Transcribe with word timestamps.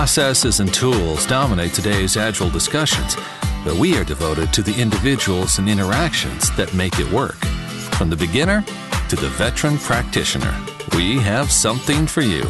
Processes 0.00 0.60
and 0.60 0.72
tools 0.72 1.26
dominate 1.26 1.74
today's 1.74 2.16
Agile 2.16 2.48
discussions, 2.48 3.16
but 3.66 3.74
we 3.74 3.98
are 3.98 4.02
devoted 4.02 4.50
to 4.54 4.62
the 4.62 4.74
individuals 4.80 5.58
and 5.58 5.68
interactions 5.68 6.50
that 6.56 6.72
make 6.72 6.98
it 6.98 7.12
work. 7.12 7.36
From 7.98 8.08
the 8.08 8.16
beginner 8.16 8.64
to 9.10 9.16
the 9.16 9.28
veteran 9.28 9.76
practitioner, 9.76 10.56
we 10.96 11.18
have 11.18 11.52
something 11.52 12.06
for 12.06 12.22
you. 12.22 12.44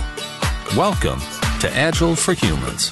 Welcome 0.76 1.18
to 1.58 1.68
Agile 1.74 2.14
for 2.14 2.34
Humans. 2.34 2.88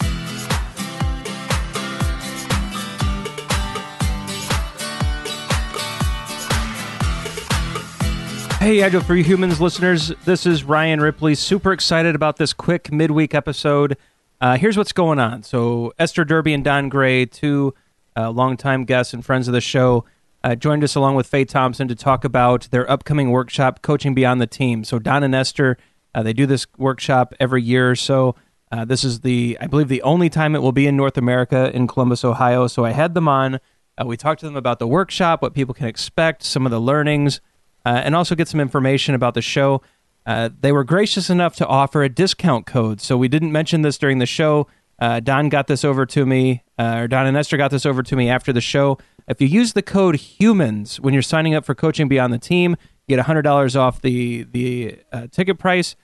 Hey, 8.59 8.83
Agile 8.83 9.03
for 9.03 9.15
Humans 9.15 9.61
listeners, 9.61 10.13
this 10.25 10.47
is 10.47 10.65
Ryan 10.65 11.01
Ripley. 11.01 11.37
Super 11.37 11.73
excited 11.73 12.17
about 12.17 12.39
this 12.39 12.53
quick 12.53 12.91
midweek 12.91 13.37
episode. 13.37 13.97
Uh, 14.41 14.57
here's 14.57 14.77
what's 14.77 14.93
going 14.93 15.19
on. 15.19 15.43
So, 15.43 15.93
Esther 15.99 16.25
Derby 16.25 16.55
and 16.55 16.63
Don 16.63 16.89
Gray, 16.89 17.27
two 17.27 17.75
uh, 18.17 18.31
longtime 18.31 18.85
guests 18.85 19.13
and 19.13 19.25
friends 19.25 19.49
of 19.49 19.55
the 19.55 19.61
show, 19.61 20.05
uh, 20.45 20.55
joined 20.55 20.85
us 20.85 20.95
along 20.95 21.17
with 21.17 21.27
Faye 21.27 21.45
Thompson 21.45 21.89
to 21.89 21.97
talk 21.97 22.25
about 22.25 22.69
their 22.71 22.89
upcoming 22.89 23.31
workshop, 23.31 23.83
Coaching 23.83 24.15
Beyond 24.15 24.41
the 24.41 24.47
Team. 24.47 24.85
So, 24.85 25.01
Don 25.01 25.25
and 25.25 25.35
Esther, 25.35 25.77
uh, 26.15 26.23
they 26.23 26.33
do 26.33 26.47
this 26.47 26.69
workshop 26.77 27.35
every 27.41 27.63
year 27.63 27.91
or 27.91 27.97
so. 27.97 28.37
Uh, 28.71 28.85
this 28.85 29.03
is 29.03 29.21
the, 29.21 29.59
I 29.61 29.67
believe, 29.67 29.89
the 29.89 30.03
only 30.03 30.31
time 30.31 30.55
it 30.55 30.63
will 30.63 30.73
be 30.73 30.87
in 30.87 30.97
North 30.97 31.19
America 31.19 31.75
in 31.75 31.89
Columbus, 31.89 32.25
Ohio. 32.25 32.69
So, 32.69 32.85
I 32.85 32.93
had 32.93 33.15
them 33.15 33.27
on. 33.27 33.59
Uh, 34.01 34.07
we 34.07 34.17
talked 34.17 34.39
to 34.41 34.47
them 34.47 34.57
about 34.57 34.79
the 34.79 34.87
workshop, 34.87 35.43
what 35.43 35.53
people 35.53 35.75
can 35.75 35.87
expect, 35.87 36.45
some 36.45 36.65
of 36.65 36.71
the 36.71 36.81
learnings 36.81 37.41
and 37.85 38.15
also 38.15 38.35
get 38.35 38.47
some 38.47 38.61
information 38.61 39.15
about 39.15 39.33
the 39.33 39.41
show. 39.41 39.81
Uh, 40.29 40.51
they 40.61 40.73
were 40.73 40.85
gracious 40.85 41.31
enough 41.31 41.57
to 41.57 41.67
offer 41.67 42.03
a 42.03 42.09
discount 42.11 42.67
code. 42.67 43.01
So 43.01 43.17
we 43.17 43.29
didn't 43.29 43.51
mention 43.51 43.81
this 43.81 43.97
during 43.97 44.19
the 44.19 44.27
show. 44.27 44.69
Uh, 44.99 45.21
Don 45.21 45.49
got 45.49 45.69
this 45.69 45.87
over 45.87 46.05
to 46.05 46.27
me, 46.27 46.65
uh, 46.79 46.97
or 46.99 47.09
Don 47.09 47.27
and 47.27 47.35
Esther 47.35 47.57
got 47.57 47.71
this 47.71 47.87
over 47.87 48.03
to 48.03 48.15
me 48.15 48.29
after 48.29 48.53
the 48.53 48.61
show. 48.61 48.99
If 49.27 49.41
you 49.41 49.47
use 49.47 49.73
the 49.73 49.81
code 49.81 50.17
HUMANS 50.17 51.01
when 51.01 51.15
you're 51.15 51.23
signing 51.23 51.55
up 51.55 51.65
for 51.65 51.75
Coaching 51.75 52.09
Beyond 52.09 52.35
the 52.35 52.39
Team, 52.39 52.77
you 53.07 53.17
get 53.17 53.25
$100 53.25 53.75
off 53.75 54.03
the, 54.03 54.43
the 54.43 54.99
uh, 55.11 55.29
ticket 55.33 55.59
price. 55.59 55.97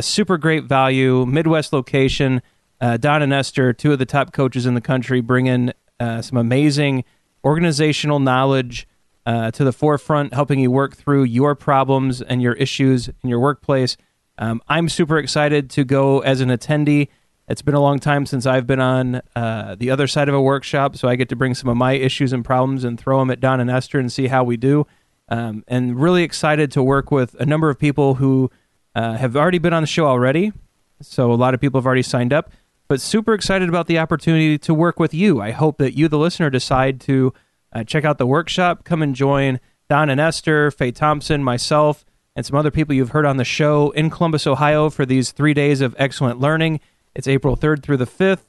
super 0.00 0.38
great 0.38 0.64
value, 0.64 1.24
Midwest 1.24 1.72
location. 1.72 2.42
Uh, 2.80 2.96
Don 2.96 3.22
and 3.22 3.32
Esther, 3.32 3.72
two 3.72 3.92
of 3.92 4.00
the 4.00 4.06
top 4.06 4.32
coaches 4.32 4.66
in 4.66 4.74
the 4.74 4.80
country, 4.80 5.20
bring 5.20 5.46
in 5.46 5.72
some 6.00 6.36
amazing 6.36 7.04
organizational 7.44 8.18
knowledge 8.18 8.87
uh, 9.28 9.50
to 9.50 9.62
the 9.62 9.72
forefront, 9.72 10.32
helping 10.32 10.58
you 10.58 10.70
work 10.70 10.96
through 10.96 11.22
your 11.22 11.54
problems 11.54 12.22
and 12.22 12.40
your 12.40 12.54
issues 12.54 13.08
in 13.08 13.28
your 13.28 13.38
workplace. 13.38 13.98
Um, 14.38 14.62
I'm 14.68 14.88
super 14.88 15.18
excited 15.18 15.68
to 15.70 15.84
go 15.84 16.20
as 16.20 16.40
an 16.40 16.48
attendee. 16.48 17.08
It's 17.46 17.60
been 17.60 17.74
a 17.74 17.80
long 17.80 17.98
time 17.98 18.24
since 18.24 18.46
I've 18.46 18.66
been 18.66 18.80
on 18.80 19.20
uh, 19.36 19.76
the 19.78 19.90
other 19.90 20.06
side 20.06 20.30
of 20.30 20.34
a 20.34 20.40
workshop, 20.40 20.96
so 20.96 21.08
I 21.08 21.16
get 21.16 21.28
to 21.28 21.36
bring 21.36 21.54
some 21.54 21.68
of 21.68 21.76
my 21.76 21.92
issues 21.92 22.32
and 22.32 22.42
problems 22.42 22.84
and 22.84 22.98
throw 22.98 23.18
them 23.18 23.30
at 23.30 23.38
Don 23.38 23.60
and 23.60 23.70
Esther 23.70 23.98
and 23.98 24.10
see 24.10 24.28
how 24.28 24.44
we 24.44 24.56
do. 24.56 24.86
Um, 25.28 25.62
and 25.68 26.00
really 26.00 26.22
excited 26.22 26.70
to 26.72 26.82
work 26.82 27.10
with 27.10 27.34
a 27.34 27.44
number 27.44 27.68
of 27.68 27.78
people 27.78 28.14
who 28.14 28.50
uh, 28.94 29.18
have 29.18 29.36
already 29.36 29.58
been 29.58 29.74
on 29.74 29.82
the 29.82 29.86
show 29.86 30.06
already. 30.06 30.54
So 31.02 31.30
a 31.30 31.34
lot 31.34 31.52
of 31.52 31.60
people 31.60 31.78
have 31.78 31.86
already 31.86 32.02
signed 32.02 32.32
up, 32.32 32.50
but 32.88 32.98
super 33.02 33.34
excited 33.34 33.68
about 33.68 33.88
the 33.88 33.98
opportunity 33.98 34.56
to 34.56 34.72
work 34.72 34.98
with 34.98 35.12
you. 35.12 35.42
I 35.42 35.50
hope 35.50 35.76
that 35.76 35.98
you, 35.98 36.08
the 36.08 36.18
listener, 36.18 36.48
decide 36.48 36.98
to 37.02 37.34
uh, 37.72 37.84
check 37.84 38.04
out 38.04 38.18
the 38.18 38.26
workshop. 38.26 38.84
Come 38.84 39.02
and 39.02 39.14
join 39.14 39.60
Don 39.88 40.10
and 40.10 40.20
Esther, 40.20 40.70
Faye 40.70 40.92
Thompson, 40.92 41.42
myself, 41.42 42.04
and 42.36 42.44
some 42.44 42.56
other 42.56 42.70
people 42.70 42.94
you've 42.94 43.10
heard 43.10 43.26
on 43.26 43.36
the 43.36 43.44
show 43.44 43.90
in 43.90 44.10
Columbus, 44.10 44.46
Ohio 44.46 44.90
for 44.90 45.04
these 45.06 45.32
three 45.32 45.54
days 45.54 45.80
of 45.80 45.94
excellent 45.98 46.40
learning. 46.40 46.80
It's 47.14 47.26
April 47.26 47.56
3rd 47.56 47.82
through 47.82 47.96
the 47.96 48.06
5th. 48.06 48.44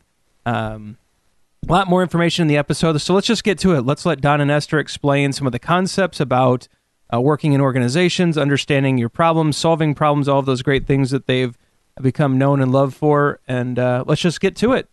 Um, 0.45 0.97
a 1.67 1.71
lot 1.71 1.87
more 1.87 2.01
information 2.01 2.43
in 2.43 2.47
the 2.47 2.57
episode. 2.57 2.97
So 3.01 3.13
let's 3.13 3.27
just 3.27 3.43
get 3.43 3.57
to 3.59 3.73
it. 3.73 3.81
Let's 3.81 4.05
let 4.05 4.21
Don 4.21 4.41
and 4.41 4.52
Esther 4.52 4.79
explain 4.79 5.33
some 5.33 5.47
of 5.47 5.52
the 5.53 5.59
concepts 5.59 6.19
about 6.19 6.67
uh, 7.13 7.19
working 7.19 7.53
in 7.53 7.61
organizations, 7.61 8.37
understanding 8.37 8.97
your 8.97 9.09
problems, 9.09 9.58
solving 9.58 9.95
problems, 9.95 10.27
all 10.27 10.39
of 10.39 10.45
those 10.45 10.61
great 10.61 10.85
things 10.85 11.11
that 11.11 11.25
they've 11.25 11.58
become 12.02 12.37
known 12.37 12.61
and 12.61 12.71
loved 12.71 12.95
for. 12.95 13.39
And 13.47 13.77
uh, 13.77 14.03
let's 14.08 14.21
just 14.21 14.39
get 14.39 14.55
to 14.58 14.73
it. 14.73 14.89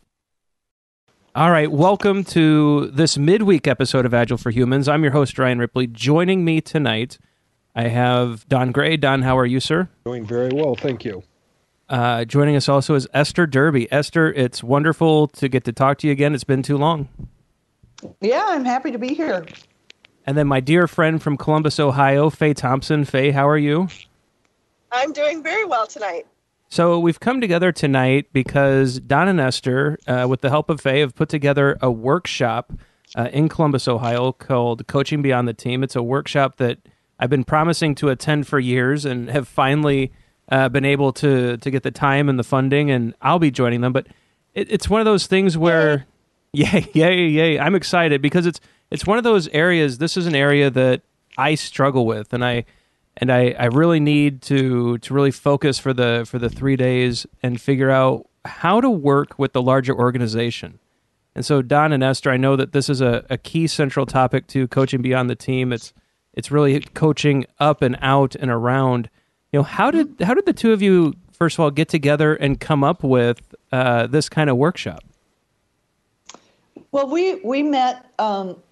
All 1.36 1.50
right, 1.50 1.70
welcome 1.70 2.24
to 2.24 2.86
this 2.86 3.18
midweek 3.18 3.66
episode 3.66 4.06
of 4.06 4.14
Agile 4.14 4.38
for 4.38 4.48
Humans. 4.50 4.88
I'm 4.88 5.02
your 5.02 5.12
host, 5.12 5.38
Ryan 5.38 5.58
Ripley. 5.58 5.86
Joining 5.86 6.46
me 6.46 6.62
tonight, 6.62 7.18
I 7.74 7.88
have 7.88 8.48
Don 8.48 8.72
Gray. 8.72 8.96
Don, 8.96 9.20
how 9.20 9.36
are 9.36 9.44
you, 9.44 9.60
sir? 9.60 9.90
Doing 10.06 10.24
very 10.24 10.48
well, 10.50 10.76
thank 10.76 11.04
you. 11.04 11.22
Uh, 11.90 12.24
joining 12.24 12.56
us 12.56 12.70
also 12.70 12.94
is 12.94 13.06
Esther 13.12 13.46
Derby. 13.46 13.86
Esther, 13.92 14.32
it's 14.32 14.64
wonderful 14.64 15.26
to 15.28 15.46
get 15.50 15.64
to 15.64 15.72
talk 15.72 15.98
to 15.98 16.06
you 16.06 16.12
again. 16.14 16.34
It's 16.34 16.42
been 16.42 16.62
too 16.62 16.78
long. 16.78 17.06
Yeah, 18.22 18.46
I'm 18.48 18.64
happy 18.64 18.90
to 18.90 18.98
be 18.98 19.12
here. 19.12 19.44
And 20.24 20.38
then 20.38 20.46
my 20.46 20.60
dear 20.60 20.88
friend 20.88 21.22
from 21.22 21.36
Columbus, 21.36 21.78
Ohio, 21.78 22.30
Faye 22.30 22.54
Thompson. 22.54 23.04
Faye, 23.04 23.30
how 23.30 23.46
are 23.46 23.58
you? 23.58 23.88
I'm 24.90 25.12
doing 25.12 25.42
very 25.42 25.66
well 25.66 25.86
tonight. 25.86 26.26
So 26.68 26.98
we've 26.98 27.20
come 27.20 27.40
together 27.40 27.70
tonight 27.70 28.26
because 28.32 28.98
Don 29.00 29.28
and 29.28 29.40
Esther, 29.40 29.98
uh, 30.06 30.26
with 30.28 30.40
the 30.40 30.50
help 30.50 30.68
of 30.68 30.80
Faye, 30.80 31.00
have 31.00 31.14
put 31.14 31.28
together 31.28 31.78
a 31.80 31.90
workshop 31.90 32.72
uh, 33.14 33.28
in 33.32 33.48
Columbus, 33.48 33.86
Ohio, 33.86 34.32
called 34.32 34.86
Coaching 34.88 35.22
Beyond 35.22 35.46
the 35.46 35.54
Team. 35.54 35.84
It's 35.84 35.94
a 35.94 36.02
workshop 36.02 36.56
that 36.56 36.78
I've 37.20 37.30
been 37.30 37.44
promising 37.44 37.94
to 37.96 38.08
attend 38.08 38.46
for 38.46 38.58
years 38.58 39.04
and 39.04 39.30
have 39.30 39.46
finally 39.46 40.12
uh, 40.50 40.68
been 40.68 40.84
able 40.84 41.12
to 41.14 41.56
to 41.56 41.70
get 41.70 41.82
the 41.82 41.90
time 41.90 42.28
and 42.28 42.38
the 42.38 42.44
funding, 42.44 42.90
and 42.90 43.14
I'll 43.22 43.38
be 43.38 43.50
joining 43.50 43.80
them. 43.80 43.92
But 43.92 44.08
it, 44.54 44.70
it's 44.70 44.88
one 44.88 45.00
of 45.00 45.04
those 45.04 45.26
things 45.26 45.56
where, 45.56 46.06
yay, 46.52 46.88
yay, 46.92 47.26
yay! 47.26 47.58
I'm 47.58 47.74
excited 47.74 48.20
because 48.20 48.44
it's 48.44 48.60
it's 48.90 49.06
one 49.06 49.18
of 49.18 49.24
those 49.24 49.48
areas. 49.48 49.98
This 49.98 50.16
is 50.16 50.26
an 50.26 50.34
area 50.34 50.68
that 50.70 51.02
I 51.38 51.54
struggle 51.54 52.06
with, 52.06 52.32
and 52.32 52.44
I 52.44 52.64
and 53.16 53.32
I, 53.32 53.54
I 53.58 53.66
really 53.66 54.00
need 54.00 54.42
to 54.42 54.98
to 54.98 55.14
really 55.14 55.30
focus 55.30 55.78
for 55.78 55.92
the 55.92 56.26
for 56.28 56.38
the 56.38 56.50
three 56.50 56.76
days 56.76 57.26
and 57.42 57.60
figure 57.60 57.90
out 57.90 58.28
how 58.44 58.80
to 58.80 58.90
work 58.90 59.38
with 59.38 59.52
the 59.52 59.62
larger 59.62 59.94
organization. 59.94 60.78
And 61.34 61.44
so 61.44 61.60
Don 61.60 61.92
and 61.92 62.02
Esther, 62.02 62.30
I 62.30 62.36
know 62.36 62.56
that 62.56 62.72
this 62.72 62.88
is 62.88 63.00
a, 63.00 63.24
a 63.28 63.36
key 63.36 63.66
central 63.66 64.06
topic 64.06 64.46
to 64.48 64.68
coaching 64.68 65.02
beyond 65.02 65.28
the 65.28 65.34
team. 65.34 65.72
It's 65.72 65.92
it's 66.34 66.50
really 66.50 66.80
coaching 66.80 67.46
up 67.58 67.82
and 67.82 67.96
out 68.00 68.34
and 68.34 68.50
around. 68.50 69.10
You 69.52 69.60
know, 69.60 69.64
how 69.64 69.90
did 69.90 70.20
how 70.20 70.34
did 70.34 70.46
the 70.46 70.52
two 70.52 70.72
of 70.72 70.82
you 70.82 71.14
first 71.32 71.56
of 71.56 71.60
all 71.60 71.70
get 71.70 71.88
together 71.88 72.34
and 72.34 72.60
come 72.60 72.84
up 72.84 73.02
with 73.02 73.54
uh, 73.72 74.06
this 74.06 74.28
kind 74.28 74.50
of 74.50 74.56
workshop? 74.56 75.02
Well, 76.92 77.08
we 77.08 77.36
we 77.36 77.62
met 77.62 78.06
um, 78.18 78.62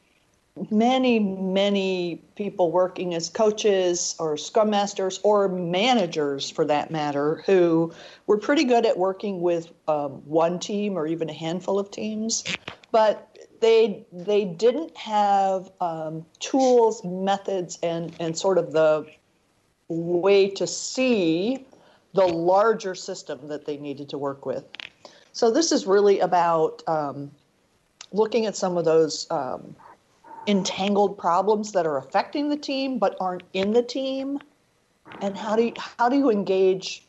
many, 0.70 1.18
many 1.18 2.22
people 2.36 2.70
working 2.70 3.14
as 3.14 3.28
coaches 3.28 4.14
or 4.18 4.36
scrum 4.36 4.70
masters 4.70 5.20
or 5.22 5.48
managers 5.48 6.50
for 6.50 6.64
that 6.64 6.90
matter 6.90 7.42
who 7.46 7.92
were 8.26 8.38
pretty 8.38 8.64
good 8.64 8.86
at 8.86 8.96
working 8.96 9.40
with 9.40 9.72
um, 9.88 10.12
one 10.26 10.58
team 10.58 10.96
or 10.96 11.06
even 11.06 11.28
a 11.28 11.32
handful 11.32 11.78
of 11.78 11.90
teams, 11.90 12.44
but 12.92 13.30
they 13.60 14.04
they 14.12 14.44
didn't 14.44 14.96
have 14.96 15.70
um, 15.80 16.24
tools, 16.38 17.02
methods, 17.04 17.78
and 17.82 18.14
and 18.20 18.36
sort 18.36 18.58
of 18.58 18.72
the 18.72 19.06
way 19.88 20.48
to 20.48 20.66
see 20.66 21.66
the 22.14 22.26
larger 22.26 22.94
system 22.94 23.48
that 23.48 23.64
they 23.64 23.76
needed 23.76 24.08
to 24.08 24.18
work 24.18 24.46
with. 24.46 24.64
So 25.32 25.50
this 25.50 25.72
is 25.72 25.86
really 25.86 26.20
about 26.20 26.82
um, 26.86 27.30
looking 28.12 28.46
at 28.46 28.54
some 28.54 28.76
of 28.76 28.84
those 28.84 29.26
um, 29.30 29.74
entangled 30.46 31.18
problems 31.18 31.72
that 31.72 31.86
are 31.86 31.96
affecting 31.96 32.48
the 32.48 32.56
team 32.56 32.98
but 32.98 33.16
aren't 33.20 33.42
in 33.52 33.72
the 33.72 33.82
team? 33.82 34.38
And 35.20 35.36
how 35.36 35.56
do 35.56 35.64
you, 35.64 35.72
how 35.76 36.08
do 36.08 36.16
you 36.16 36.30
engage 36.30 37.06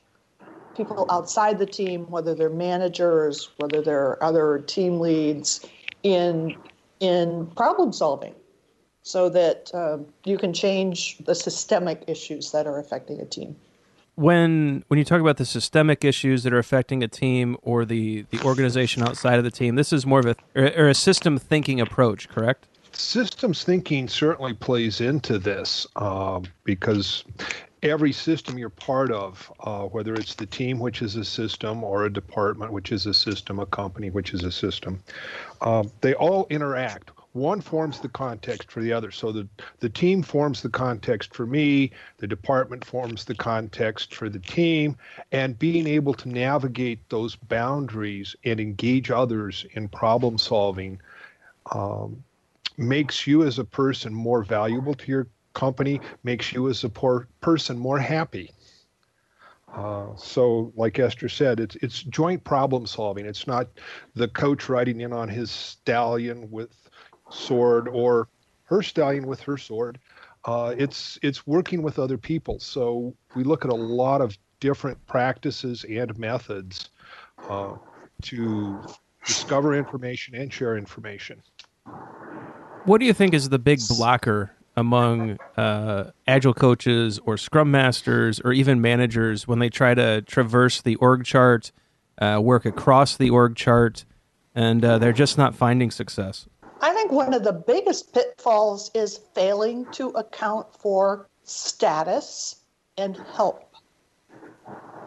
people 0.76 1.06
outside 1.10 1.58
the 1.58 1.66
team 1.66 2.06
whether 2.10 2.36
they're 2.36 2.50
managers 2.50 3.50
whether 3.58 3.82
they're 3.82 4.22
other 4.24 4.60
team 4.60 5.00
leads 5.00 5.66
in 6.04 6.56
in 7.00 7.48
problem 7.56 7.92
solving 7.94 8.36
so 9.04 9.30
that 9.30 9.70
um, 9.74 10.06
you 10.24 10.38
can 10.38 10.52
change 10.54 11.18
the 11.20 11.36
systemic 11.36 12.04
issues 12.08 12.52
that 12.52 12.66
are 12.66 12.80
affecting 12.80 13.20
a 13.22 13.26
team? 13.26 13.56
When 14.16 14.84
when 14.88 14.98
you 14.98 15.04
talk 15.04 15.22
about 15.22 15.38
the 15.38 15.46
systemic 15.46 16.04
issues 16.06 16.44
that 16.44 16.54
are 16.54 16.58
affecting 16.58 17.04
a 17.04 17.08
team 17.08 17.58
or 17.62 17.86
the 17.86 18.26
the 18.30 18.40
organization 18.42 19.04
outside 19.04 19.38
of 19.38 19.44
the 19.44 19.52
team 19.52 19.76
this 19.76 19.92
is 19.92 20.06
more 20.06 20.20
of 20.20 20.26
a 20.26 20.36
or 20.56 20.88
a 20.88 20.94
system 20.94 21.38
thinking 21.38 21.82
approach 21.82 22.30
correct 22.30 22.68
systems 22.96 23.64
thinking 23.64 24.08
certainly 24.08 24.54
plays 24.54 25.02
into 25.02 25.38
this 25.38 25.88
uh, 25.96 26.42
because 26.64 27.24
every 27.84 28.12
system 28.12 28.58
you're 28.58 28.70
part 28.70 29.12
of, 29.12 29.52
uh, 29.60 29.84
whether 29.84 30.16
it's 30.16 30.36
the 30.36 30.46
team, 30.46 30.80
which 30.80 31.02
is 31.02 31.16
a 31.16 31.26
system, 31.26 31.84
or 31.84 32.06
a 32.06 32.12
department, 32.12 32.72
which 32.72 32.92
is 32.92 33.06
a 33.06 33.14
system, 33.14 33.60
a 33.60 33.66
company, 33.68 34.10
which 34.10 34.34
is 34.34 34.44
a 34.44 34.52
system, 34.52 35.00
uh, 35.62 35.84
they 36.02 36.14
all 36.16 36.48
interact. 36.50 37.12
one 37.34 37.60
forms 37.60 38.00
the 38.00 38.08
context 38.08 38.72
for 38.72 38.82
the 38.82 38.94
other. 38.94 39.12
So 39.12 39.34
the, 39.34 39.48
the 39.82 39.90
team 39.90 40.24
forms 40.24 40.62
the 40.62 40.70
context 40.70 41.36
for 41.36 41.46
me, 41.46 41.92
the 42.18 42.28
department 42.28 42.86
forms 42.86 43.26
the 43.26 43.36
context 43.36 44.16
for 44.16 44.30
the 44.30 44.40
team, 44.40 44.96
and 45.34 45.60
being 45.60 45.86
able 45.86 46.14
to 46.14 46.30
navigate 46.30 47.10
those 47.10 47.36
boundaries 47.36 48.38
and 48.46 48.60
engage 48.60 49.12
others 49.12 49.66
in 49.74 49.90
problem 49.90 50.38
solving 50.38 51.02
um, 51.74 52.24
makes 52.78 53.26
you 53.28 53.44
as 53.44 53.60
a 53.60 53.66
person 53.66 54.14
more 54.14 54.44
valuable 54.44 54.94
to 54.96 55.12
your 55.12 55.28
company, 55.54 56.02
makes 56.24 56.52
you 56.52 56.70
as 56.70 56.84
a 56.84 56.90
poor 56.90 57.28
person 57.42 57.78
more 57.78 58.00
happy. 58.00 58.52
Uh, 59.74 60.16
so, 60.16 60.72
like 60.76 61.00
Esther 61.00 61.28
said, 61.28 61.60
it's 61.60 61.76
it's 61.78 62.04
joint 62.04 62.44
problem 62.44 62.86
solving. 62.86 63.26
It's 63.26 63.46
not 63.46 63.68
the 64.14 64.28
coach 64.30 64.70
riding 64.70 65.02
in 65.02 65.12
on 65.12 65.28
his 65.28 65.52
stallion 65.52 66.50
with 66.50 66.90
sword 67.30 67.90
or 67.90 68.30
her 68.66 68.82
stallion 68.82 69.28
with 69.28 69.42
her 69.42 69.58
sword. 69.58 70.00
Uh, 70.46 70.74
it's 70.78 71.20
it's 71.24 71.46
working 71.46 71.82
with 71.82 72.00
other 72.00 72.18
people. 72.18 72.60
So 72.60 73.14
we 73.36 73.44
look 73.44 73.66
at 73.66 73.72
a 73.72 73.76
lot 73.76 74.22
of 74.22 74.38
different 74.62 75.04
practices 75.08 75.84
and 75.84 76.18
methods 76.18 76.90
uh, 77.50 77.74
to 78.22 78.82
discover 79.26 79.76
information 79.76 80.36
and 80.36 80.54
share 80.54 80.78
information. 80.78 81.42
What 82.86 83.00
do 83.00 83.08
you 83.08 83.14
think 83.14 83.34
is 83.34 83.50
the 83.50 83.58
big 83.58 83.80
blocker 83.90 84.52
among 84.78 85.40
uh, 85.58 86.12
agile 86.28 86.54
coaches 86.54 87.20
or 87.26 87.36
scrum 87.36 87.72
masters 87.72 88.40
or 88.40 88.54
even 88.54 88.80
managers 88.80 89.48
when 89.48 89.58
they 89.58 89.70
try 89.70 89.96
to 89.96 90.22
traverse 90.22 90.84
the 90.84 90.96
org 90.98 91.26
chart, 91.26 91.72
uh, 92.20 92.40
work 92.44 92.64
across 92.64 93.18
the 93.18 93.32
org 93.32 93.56
chart, 93.56 94.06
and 94.54 94.86
uh, 94.86 95.00
they're 95.00 95.14
just 95.14 95.36
not 95.36 95.56
finding 95.56 95.90
success? 95.90 96.48
I 96.80 96.94
think 96.94 97.12
one 97.12 97.34
of 97.34 97.44
the 97.44 97.54
biggest 97.54 98.14
pitfalls 98.14 98.92
is 98.94 99.20
failing 99.34 99.88
to 99.94 100.10
account 100.10 100.68
for 100.80 101.28
status 101.44 102.58
and 103.00 103.18
help. 103.34 103.74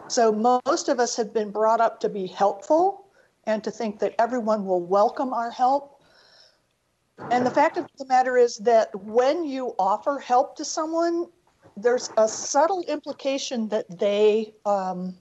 So 0.09 0.33
most 0.65 0.89
of 0.89 0.99
us 0.99 1.15
have 1.15 1.33
been 1.33 1.49
brought 1.49 1.79
up 1.79 2.01
to 2.01 2.09
be 2.09 2.27
helpful 2.27 3.05
and 3.45 3.63
to 3.63 3.71
think 3.71 3.99
that 3.99 4.15
everyone 4.19 4.65
will 4.65 4.85
welcome 4.85 5.33
our 5.33 5.49
help. 5.49 5.98
And 7.31 7.45
the 7.45 7.51
fact 7.51 7.77
of 7.77 7.85
the 7.97 8.05
matter 8.05 8.37
is 8.37 8.57
that 8.57 8.89
when 9.03 9.45
you 9.45 9.75
offer 9.77 10.19
help 10.19 10.55
to 10.57 10.65
someone, 10.65 11.27
there's 11.77 12.09
a 12.17 12.27
subtle 12.27 12.83
implication 12.87 13.69
that 13.69 13.99
they 13.99 14.53
um, 14.65 15.15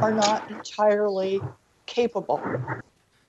are 0.00 0.12
not 0.12 0.48
entirely 0.50 1.42
capable. 1.86 2.40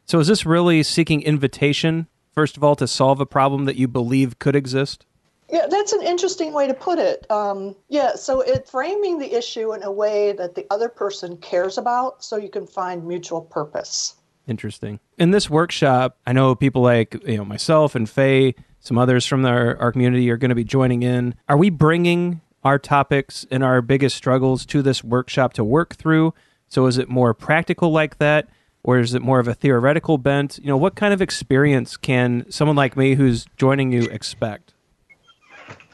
So, 0.05 0.19
is 0.19 0.27
this 0.27 0.45
really 0.45 0.83
seeking 0.83 1.21
invitation 1.21 2.07
first 2.33 2.57
of 2.57 2.63
all, 2.63 2.75
to 2.75 2.87
solve 2.87 3.19
a 3.19 3.25
problem 3.25 3.65
that 3.65 3.75
you 3.75 3.87
believe 3.87 4.39
could 4.39 4.55
exist? 4.55 5.05
Yeah, 5.49 5.67
that's 5.69 5.91
an 5.91 6.01
interesting 6.01 6.53
way 6.53 6.67
to 6.67 6.73
put 6.73 6.97
it. 6.97 7.29
Um, 7.29 7.75
yeah, 7.89 8.15
so 8.15 8.41
it's 8.41 8.71
framing 8.71 9.19
the 9.19 9.33
issue 9.33 9.73
in 9.73 9.83
a 9.83 9.91
way 9.91 10.31
that 10.33 10.55
the 10.55 10.65
other 10.71 10.87
person 10.87 11.37
cares 11.37 11.77
about 11.77 12.23
so 12.23 12.37
you 12.37 12.49
can 12.49 12.65
find 12.65 13.05
mutual 13.05 13.41
purpose. 13.41 14.15
Interesting. 14.47 14.99
In 15.17 15.31
this 15.31 15.49
workshop, 15.49 16.17
I 16.25 16.33
know 16.33 16.55
people 16.55 16.81
like 16.81 17.15
you 17.25 17.37
know 17.37 17.45
myself 17.45 17.95
and 17.95 18.09
Faye, 18.09 18.55
some 18.79 18.97
others 18.97 19.25
from 19.25 19.45
our, 19.45 19.77
our 19.77 19.91
community 19.91 20.29
are 20.31 20.37
going 20.37 20.49
to 20.49 20.55
be 20.55 20.63
joining 20.63 21.03
in. 21.03 21.35
Are 21.47 21.57
we 21.57 21.69
bringing 21.69 22.41
our 22.63 22.79
topics 22.79 23.45
and 23.51 23.63
our 23.63 23.81
biggest 23.81 24.15
struggles 24.15 24.65
to 24.67 24.81
this 24.81 25.03
workshop 25.03 25.53
to 25.53 25.63
work 25.63 25.95
through? 25.95 26.33
So 26.67 26.85
is 26.87 26.97
it 26.97 27.09
more 27.09 27.33
practical 27.33 27.91
like 27.91 28.17
that? 28.17 28.49
or 28.83 28.99
is 28.99 29.13
it 29.13 29.21
more 29.21 29.39
of 29.39 29.47
a 29.47 29.53
theoretical 29.53 30.17
bent? 30.17 30.59
You 30.59 30.67
know, 30.67 30.77
what 30.77 30.95
kind 30.95 31.13
of 31.13 31.21
experience 31.21 31.97
can 31.97 32.49
someone 32.49 32.75
like 32.75 32.97
me 32.97 33.15
who's 33.15 33.45
joining 33.57 33.91
you 33.91 34.03
expect? 34.03 34.73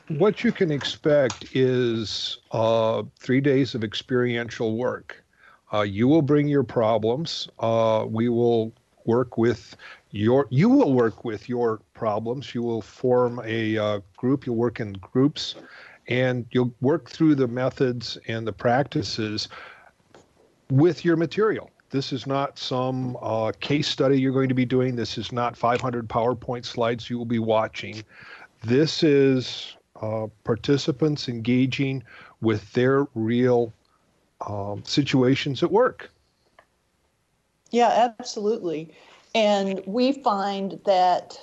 What 0.08 0.44
you 0.44 0.54
can 0.54 0.72
expect 0.72 1.54
is 1.54 2.38
uh, 2.52 3.04
three 3.20 3.42
days 3.42 3.76
of 3.76 3.84
experiential 3.84 4.78
work. 4.78 5.24
Uh, 5.74 5.82
you 5.82 6.08
will 6.08 6.22
bring 6.22 6.48
your 6.48 6.64
problems. 6.64 7.50
Uh, 7.60 8.06
we 8.08 8.30
will 8.30 8.72
work 9.06 9.38
with 9.38 9.76
your. 10.12 10.48
You 10.50 10.70
will 10.70 10.94
work 10.94 11.26
with 11.26 11.50
your 11.50 11.82
problems. 11.94 12.54
You 12.56 12.64
will 12.64 12.82
form 12.82 13.42
a 13.44 13.78
uh, 13.78 14.00
group. 14.16 14.46
You'll 14.46 14.56
work 14.56 14.80
in 14.80 14.94
groups, 14.94 15.56
and 16.08 16.46
you'll 16.52 16.74
work 16.82 17.10
through 17.10 17.36
the 17.36 17.48
methods 17.48 18.18
and 18.28 18.48
the 18.48 18.54
practices 18.54 19.50
with 20.70 21.06
your 21.06 21.16
material 21.16 21.72
this 21.90 22.12
is 22.12 22.28
not 22.28 22.60
some 22.60 23.18
uh, 23.22 23.52
case 23.60 23.88
study 23.88 24.20
you're 24.20 24.34
going 24.34 24.50
to 24.50 24.56
be 24.56 24.66
doing. 24.66 24.96
This 24.96 25.18
is 25.18 25.32
not 25.32 25.56
500 25.56 26.08
PowerPoint 26.08 26.66
slides 26.66 27.10
you 27.10 27.18
will 27.18 27.26
be 27.26 27.40
watching. 27.40 28.04
This 28.64 29.04
is 29.04 29.78
uh, 30.02 30.28
participants 30.44 31.30
engaging 31.30 32.04
with 32.42 32.72
their 32.74 33.08
real 33.16 33.74
um, 34.46 34.84
situations 34.86 35.64
at 35.64 35.72
work. 35.72 36.10
Yeah, 37.72 38.12
absolutely. 38.20 38.94
And 39.36 39.82
we 39.86 40.14
find 40.14 40.80
that 40.86 41.38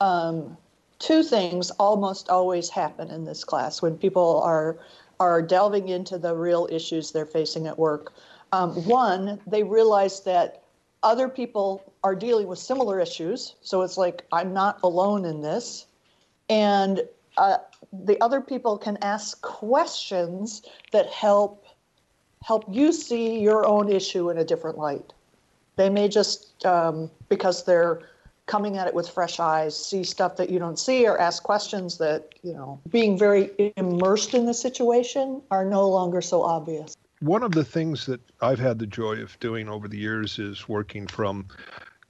um, 0.00 0.56
two 0.98 1.22
things 1.22 1.70
almost 1.72 2.28
always 2.28 2.70
happen 2.70 3.10
in 3.10 3.24
this 3.24 3.44
class 3.44 3.82
when 3.82 3.96
people 3.96 4.40
are 4.42 4.78
are 5.20 5.42
delving 5.42 5.88
into 5.88 6.16
the 6.16 6.34
real 6.34 6.68
issues 6.70 7.10
they're 7.10 7.26
facing 7.26 7.66
at 7.66 7.76
work. 7.76 8.12
Um, 8.52 8.70
one, 8.86 9.40
they 9.48 9.64
realize 9.64 10.20
that 10.20 10.62
other 11.02 11.28
people 11.28 11.92
are 12.04 12.14
dealing 12.14 12.46
with 12.46 12.58
similar 12.58 13.00
issues. 13.00 13.56
So 13.60 13.82
it's 13.82 13.96
like, 13.96 14.24
I'm 14.32 14.52
not 14.52 14.78
alone 14.82 15.24
in 15.24 15.42
this. 15.42 15.86
And 16.48 17.02
uh, 17.36 17.58
the 17.92 18.20
other 18.20 18.40
people 18.40 18.78
can 18.78 18.96
ask 19.02 19.40
questions 19.42 20.62
that 20.92 21.08
help 21.08 21.64
help 22.42 22.64
you 22.68 22.92
see 22.92 23.40
your 23.40 23.66
own 23.66 23.90
issue 23.90 24.30
in 24.30 24.38
a 24.38 24.44
different 24.44 24.78
light. 24.78 25.12
They 25.76 25.90
may 25.90 26.08
just 26.08 26.64
um, 26.66 27.10
because 27.28 27.64
they're 27.64 28.00
coming 28.46 28.78
at 28.78 28.86
it 28.86 28.94
with 28.94 29.08
fresh 29.08 29.38
eyes, 29.38 29.76
see 29.76 30.02
stuff 30.02 30.36
that 30.36 30.48
you 30.48 30.58
don't 30.58 30.78
see, 30.78 31.06
or 31.06 31.18
ask 31.20 31.42
questions 31.42 31.98
that 31.98 32.34
you 32.42 32.54
know, 32.54 32.80
being 32.90 33.18
very 33.18 33.72
immersed 33.76 34.32
in 34.32 34.46
the 34.46 34.54
situation, 34.54 35.42
are 35.50 35.64
no 35.64 35.88
longer 35.88 36.22
so 36.22 36.42
obvious 36.42 36.96
one 37.20 37.42
of 37.42 37.52
the 37.52 37.64
things 37.64 38.06
that 38.06 38.20
I've 38.40 38.58
had 38.58 38.78
the 38.78 38.86
joy 38.86 39.20
of 39.20 39.38
doing 39.40 39.68
over 39.68 39.88
the 39.88 39.98
years 39.98 40.38
is 40.38 40.68
working 40.68 41.06
from 41.06 41.46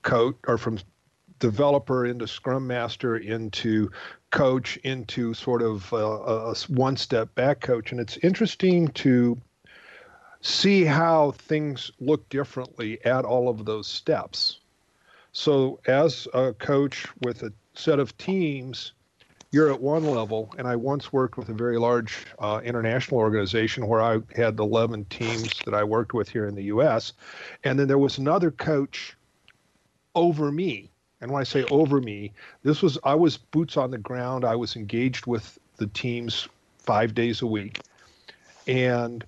coach 0.03 0.37
or 0.47 0.59
from 0.59 0.79
developer 1.39 2.05
into 2.05 2.27
scrum 2.27 2.67
master 2.67 3.17
into 3.17 3.91
coach 4.31 4.77
into 4.79 5.33
sort 5.35 5.63
of 5.63 5.91
a, 5.93 5.97
a 5.97 6.55
one 6.69 6.97
step 6.97 7.33
back 7.37 7.61
coach 7.61 7.93
and 7.93 8.01
it's 8.01 8.17
interesting 8.19 8.89
to 8.89 9.39
see 10.41 10.85
how 10.85 11.33
things 11.33 11.91
look 12.01 12.29
differently 12.29 13.05
at 13.05 13.25
all 13.25 13.49
of 13.49 13.65
those 13.65 13.87
steps 13.87 14.61
so 15.33 15.79
as 15.87 16.27
a 16.35 16.53
coach 16.55 17.07
with 17.21 17.43
a 17.43 17.53
set 17.75 17.99
of 17.99 18.17
teams 18.19 18.93
you're 19.51 19.73
at 19.73 19.81
one 19.81 20.05
level, 20.05 20.55
and 20.59 20.69
I 20.69 20.77
once 20.77 21.11
worked 21.13 21.39
with 21.39 21.49
a 21.49 21.55
very 21.55 21.79
large 21.79 22.27
uh, 22.39 22.61
international 22.63 23.19
organization 23.19 23.87
where 23.87 24.03
I 24.03 24.19
had 24.37 24.59
11 24.59 25.07
teams 25.07 25.59
that 25.65 25.73
I 25.73 25.85
worked 25.85 26.13
with 26.13 26.29
here 26.29 26.47
in 26.47 26.55
the 26.55 26.65
U.S., 26.65 27.15
and 27.65 27.79
then 27.79 27.89
there 27.89 27.99
was 27.99 28.19
another 28.19 28.51
coach 28.51 29.17
over 30.15 30.53
me. 30.53 30.91
And 31.21 31.31
when 31.31 31.41
I 31.41 31.45
say 31.45 31.65
over 31.65 32.01
me, 32.01 32.33
this 32.63 32.83
was 32.83 32.99
I 33.03 33.15
was 33.15 33.39
boots 33.39 33.77
on 33.77 33.91
the 33.91 33.99
ground. 33.99 34.45
I 34.45 34.55
was 34.55 34.77
engaged 34.77 35.27
with 35.27 35.59
the 35.79 35.87
teams 35.89 36.47
five 36.79 37.15
days 37.15 37.41
a 37.41 37.47
week, 37.47 37.81
and 38.67 39.25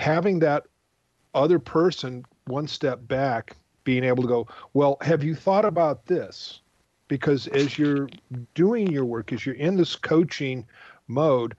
having 0.00 0.38
that 0.40 0.66
other 1.34 1.58
person 1.58 2.24
one 2.46 2.66
step 2.66 3.06
back, 3.06 3.56
being 3.84 4.02
able 4.04 4.22
to 4.22 4.28
go, 4.28 4.48
well, 4.74 4.96
have 5.00 5.22
you 5.22 5.34
thought 5.34 5.64
about 5.64 6.06
this? 6.06 6.60
because 7.10 7.48
as 7.48 7.76
you're 7.76 8.08
doing 8.54 8.86
your 8.86 9.04
work, 9.04 9.32
as 9.32 9.44
you're 9.44 9.56
in 9.56 9.76
this 9.76 9.96
coaching 9.96 10.64
mode, 11.08 11.56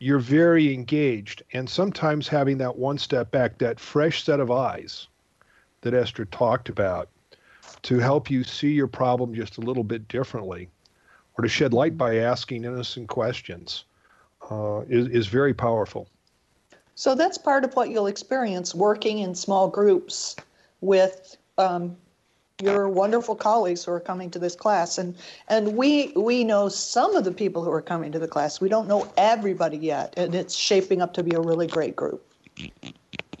you're 0.00 0.18
very 0.18 0.74
engaged. 0.74 1.44
And 1.52 1.70
sometimes 1.70 2.26
having 2.26 2.58
that 2.58 2.76
one 2.76 2.98
step 2.98 3.30
back, 3.30 3.58
that 3.58 3.78
fresh 3.78 4.24
set 4.24 4.40
of 4.40 4.50
eyes 4.50 5.06
that 5.82 5.94
Esther 5.94 6.24
talked 6.26 6.68
about, 6.68 7.08
to 7.82 8.00
help 8.00 8.28
you 8.28 8.42
see 8.42 8.72
your 8.72 8.88
problem 8.88 9.34
just 9.34 9.56
a 9.58 9.60
little 9.60 9.84
bit 9.84 10.08
differently, 10.08 10.68
or 11.38 11.42
to 11.42 11.48
shed 11.48 11.72
light 11.72 11.96
by 11.96 12.16
asking 12.16 12.64
innocent 12.64 13.08
questions, 13.08 13.84
uh, 14.50 14.80
is, 14.88 15.06
is 15.08 15.26
very 15.28 15.54
powerful. 15.54 16.08
So 16.94 17.14
that's 17.14 17.38
part 17.38 17.64
of 17.64 17.74
what 17.74 17.90
you'll 17.90 18.06
experience 18.06 18.74
working 18.74 19.18
in 19.18 19.34
small 19.34 19.68
groups 19.68 20.36
with 20.80 21.36
um, 21.58 21.96
your 22.60 22.88
wonderful 22.88 23.34
colleagues 23.34 23.84
who 23.84 23.92
are 23.92 24.00
coming 24.00 24.30
to 24.30 24.38
this 24.38 24.54
class 24.54 24.96
and 24.98 25.16
and 25.48 25.76
we 25.76 26.12
we 26.14 26.44
know 26.44 26.68
some 26.68 27.16
of 27.16 27.24
the 27.24 27.32
people 27.32 27.64
who 27.64 27.70
are 27.72 27.82
coming 27.82 28.12
to 28.12 28.20
the 28.20 28.28
class 28.28 28.60
we 28.60 28.68
don't 28.68 28.86
know 28.86 29.10
everybody 29.16 29.76
yet 29.76 30.14
and 30.16 30.32
it's 30.34 30.54
shaping 30.54 31.02
up 31.02 31.12
to 31.12 31.24
be 31.24 31.34
a 31.34 31.40
really 31.40 31.66
great 31.66 31.96
group 31.96 32.24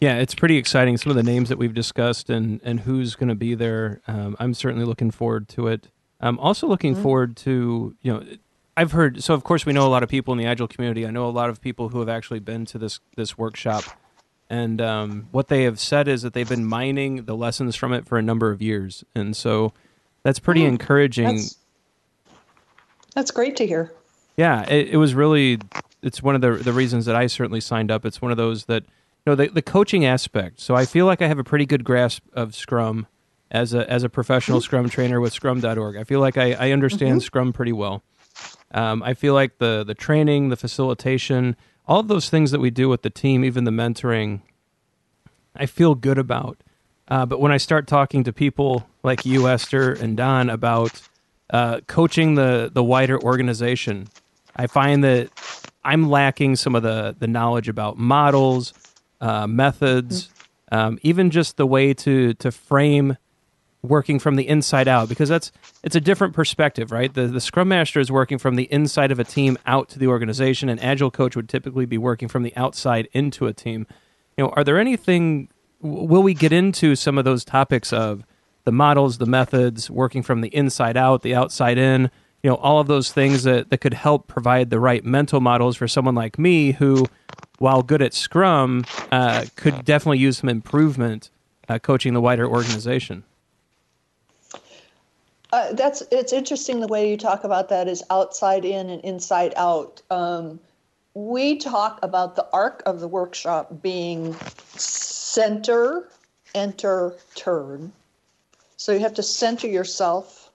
yeah 0.00 0.16
it's 0.16 0.34
pretty 0.34 0.56
exciting 0.56 0.96
some 0.96 1.10
of 1.10 1.16
the 1.16 1.22
names 1.22 1.48
that 1.48 1.58
we've 1.58 1.74
discussed 1.74 2.30
and 2.30 2.60
and 2.64 2.80
who's 2.80 3.14
going 3.14 3.28
to 3.28 3.34
be 3.36 3.54
there 3.54 4.00
um, 4.08 4.34
i'm 4.40 4.54
certainly 4.54 4.84
looking 4.84 5.10
forward 5.10 5.48
to 5.48 5.68
it 5.68 5.88
I'm 6.22 6.38
also 6.38 6.66
looking 6.68 6.94
mm-hmm. 6.94 7.02
forward 7.02 7.36
to 7.38 7.94
you 8.00 8.12
know. 8.12 8.24
I've 8.76 8.92
heard 8.92 9.22
so. 9.22 9.34
Of 9.34 9.44
course, 9.44 9.66
we 9.66 9.72
know 9.72 9.86
a 9.86 9.90
lot 9.90 10.02
of 10.02 10.08
people 10.08 10.32
in 10.32 10.38
the 10.38 10.46
agile 10.46 10.68
community. 10.68 11.06
I 11.06 11.10
know 11.10 11.26
a 11.26 11.30
lot 11.30 11.50
of 11.50 11.60
people 11.60 11.90
who 11.90 12.00
have 12.00 12.08
actually 12.08 12.40
been 12.40 12.64
to 12.66 12.78
this 12.78 13.00
this 13.16 13.36
workshop, 13.36 13.84
and 14.48 14.80
um, 14.80 15.28
what 15.30 15.48
they 15.48 15.64
have 15.64 15.78
said 15.78 16.08
is 16.08 16.22
that 16.22 16.32
they've 16.32 16.48
been 16.48 16.64
mining 16.64 17.24
the 17.24 17.36
lessons 17.36 17.76
from 17.76 17.92
it 17.92 18.06
for 18.06 18.18
a 18.18 18.22
number 18.22 18.50
of 18.50 18.62
years, 18.62 19.04
and 19.14 19.36
so 19.36 19.74
that's 20.22 20.38
pretty 20.38 20.62
mm, 20.62 20.68
encouraging. 20.68 21.36
That's, 21.36 21.56
that's, 23.14 23.30
great 23.30 23.56
to 23.56 23.66
hear. 23.66 23.92
Yeah, 24.36 24.62
it, 24.62 24.90
it 24.90 24.96
was 24.96 25.14
really. 25.14 25.58
It's 26.00 26.22
one 26.22 26.34
of 26.34 26.40
the 26.40 26.52
the 26.52 26.72
reasons 26.72 27.04
that 27.04 27.14
I 27.14 27.26
certainly 27.26 27.60
signed 27.60 27.90
up. 27.90 28.06
It's 28.06 28.22
one 28.22 28.30
of 28.30 28.38
those 28.38 28.64
that 28.66 28.84
you 28.84 28.90
know 29.26 29.34
the 29.34 29.48
the 29.48 29.62
coaching 29.62 30.06
aspect. 30.06 30.60
So 30.60 30.74
I 30.74 30.86
feel 30.86 31.04
like 31.04 31.20
I 31.20 31.28
have 31.28 31.38
a 31.38 31.44
pretty 31.44 31.66
good 31.66 31.84
grasp 31.84 32.22
of 32.32 32.54
Scrum 32.54 33.06
as 33.50 33.74
a 33.74 33.88
as 33.88 34.02
a 34.02 34.08
professional 34.08 34.58
mm-hmm. 34.58 34.64
Scrum 34.64 34.88
trainer 34.88 35.20
with 35.20 35.34
Scrum.org. 35.34 35.96
I 35.96 36.04
feel 36.04 36.20
like 36.20 36.38
I, 36.38 36.52
I 36.54 36.70
understand 36.72 37.18
mm-hmm. 37.18 37.26
Scrum 37.26 37.52
pretty 37.52 37.72
well. 37.72 38.02
Um, 38.72 39.02
I 39.02 39.14
feel 39.14 39.34
like 39.34 39.58
the 39.58 39.84
the 39.84 39.94
training, 39.94 40.48
the 40.48 40.56
facilitation, 40.56 41.56
all 41.86 42.00
of 42.00 42.08
those 42.08 42.30
things 42.30 42.50
that 42.50 42.60
we 42.60 42.70
do 42.70 42.88
with 42.88 43.02
the 43.02 43.10
team, 43.10 43.44
even 43.44 43.64
the 43.64 43.70
mentoring, 43.70 44.40
I 45.54 45.66
feel 45.66 45.94
good 45.94 46.18
about. 46.18 46.62
Uh, 47.08 47.26
but 47.26 47.40
when 47.40 47.52
I 47.52 47.56
start 47.58 47.86
talking 47.86 48.24
to 48.24 48.32
people 48.32 48.88
like 49.02 49.26
you, 49.26 49.48
Esther 49.48 49.92
and 49.92 50.16
Don, 50.16 50.48
about 50.48 51.02
uh, 51.50 51.80
coaching 51.86 52.34
the 52.34 52.70
the 52.72 52.82
wider 52.82 53.20
organization, 53.20 54.08
I 54.56 54.66
find 54.66 55.04
that 55.04 55.30
I'm 55.84 56.08
lacking 56.08 56.56
some 56.56 56.74
of 56.74 56.82
the 56.82 57.14
the 57.18 57.26
knowledge 57.26 57.68
about 57.68 57.98
models, 57.98 58.72
uh, 59.20 59.46
methods, 59.46 60.28
mm-hmm. 60.70 60.78
um, 60.78 60.98
even 61.02 61.30
just 61.30 61.56
the 61.56 61.66
way 61.66 61.92
to 61.94 62.34
to 62.34 62.50
frame 62.50 63.18
working 63.82 64.20
from 64.20 64.36
the 64.36 64.46
inside 64.46 64.86
out 64.86 65.08
because 65.08 65.28
that's 65.28 65.50
it's 65.82 65.96
a 65.96 66.00
different 66.00 66.34
perspective, 66.34 66.92
right? 66.92 67.12
The 67.12 67.26
the 67.26 67.40
scrum 67.40 67.68
master 67.68 68.00
is 68.00 68.10
working 68.10 68.38
from 68.38 68.56
the 68.56 68.64
inside 68.72 69.10
of 69.10 69.18
a 69.18 69.24
team 69.24 69.58
out 69.66 69.88
to 69.90 69.98
the 69.98 70.06
organization, 70.06 70.68
and 70.68 70.82
agile 70.82 71.10
coach 71.10 71.34
would 71.36 71.48
typically 71.48 71.86
be 71.86 71.98
working 71.98 72.28
from 72.28 72.42
the 72.42 72.56
outside 72.56 73.08
into 73.12 73.46
a 73.46 73.52
team. 73.52 73.86
You 74.36 74.44
know, 74.44 74.50
are 74.50 74.64
there 74.64 74.78
anything? 74.78 75.48
Will 75.80 76.22
we 76.22 76.32
get 76.32 76.52
into 76.52 76.94
some 76.94 77.18
of 77.18 77.24
those 77.24 77.44
topics 77.44 77.92
of 77.92 78.24
the 78.64 78.72
models, 78.72 79.18
the 79.18 79.26
methods, 79.26 79.90
working 79.90 80.22
from 80.22 80.40
the 80.40 80.54
inside 80.54 80.96
out, 80.96 81.22
the 81.22 81.34
outside 81.34 81.76
in? 81.76 82.10
You 82.44 82.50
know, 82.50 82.56
all 82.56 82.80
of 82.80 82.88
those 82.88 83.12
things 83.12 83.44
that, 83.44 83.70
that 83.70 83.78
could 83.78 83.94
help 83.94 84.26
provide 84.26 84.70
the 84.70 84.80
right 84.80 85.04
mental 85.04 85.40
models 85.40 85.76
for 85.76 85.86
someone 85.86 86.16
like 86.16 86.40
me 86.40 86.72
who, 86.72 87.06
while 87.58 87.82
good 87.82 88.02
at 88.02 88.14
Scrum, 88.14 88.84
uh, 89.12 89.44
could 89.54 89.84
definitely 89.84 90.18
use 90.18 90.38
some 90.38 90.48
improvement 90.48 91.30
uh, 91.68 91.78
coaching 91.78 92.14
the 92.14 92.20
wider 92.20 92.46
organization. 92.46 93.22
Uh, 95.52 95.70
that's 95.74 96.02
it's 96.10 96.32
interesting 96.32 96.80
the 96.80 96.88
way 96.88 97.10
you 97.10 97.16
talk 97.16 97.44
about 97.44 97.68
that 97.68 97.86
is 97.86 98.02
outside 98.08 98.64
in 98.64 98.88
and 98.88 99.04
inside 99.04 99.52
out. 99.56 100.00
Um, 100.10 100.58
we 101.12 101.58
talk 101.58 101.98
about 102.02 102.36
the 102.36 102.46
arc 102.54 102.82
of 102.86 103.00
the 103.00 103.08
workshop 103.08 103.82
being 103.82 104.34
center, 104.76 106.08
enter, 106.54 107.14
turn. 107.34 107.92
So 108.78 108.92
you 108.92 109.00
have 109.00 109.12
to 109.14 109.22
center 109.22 109.66
yourself 109.66 110.50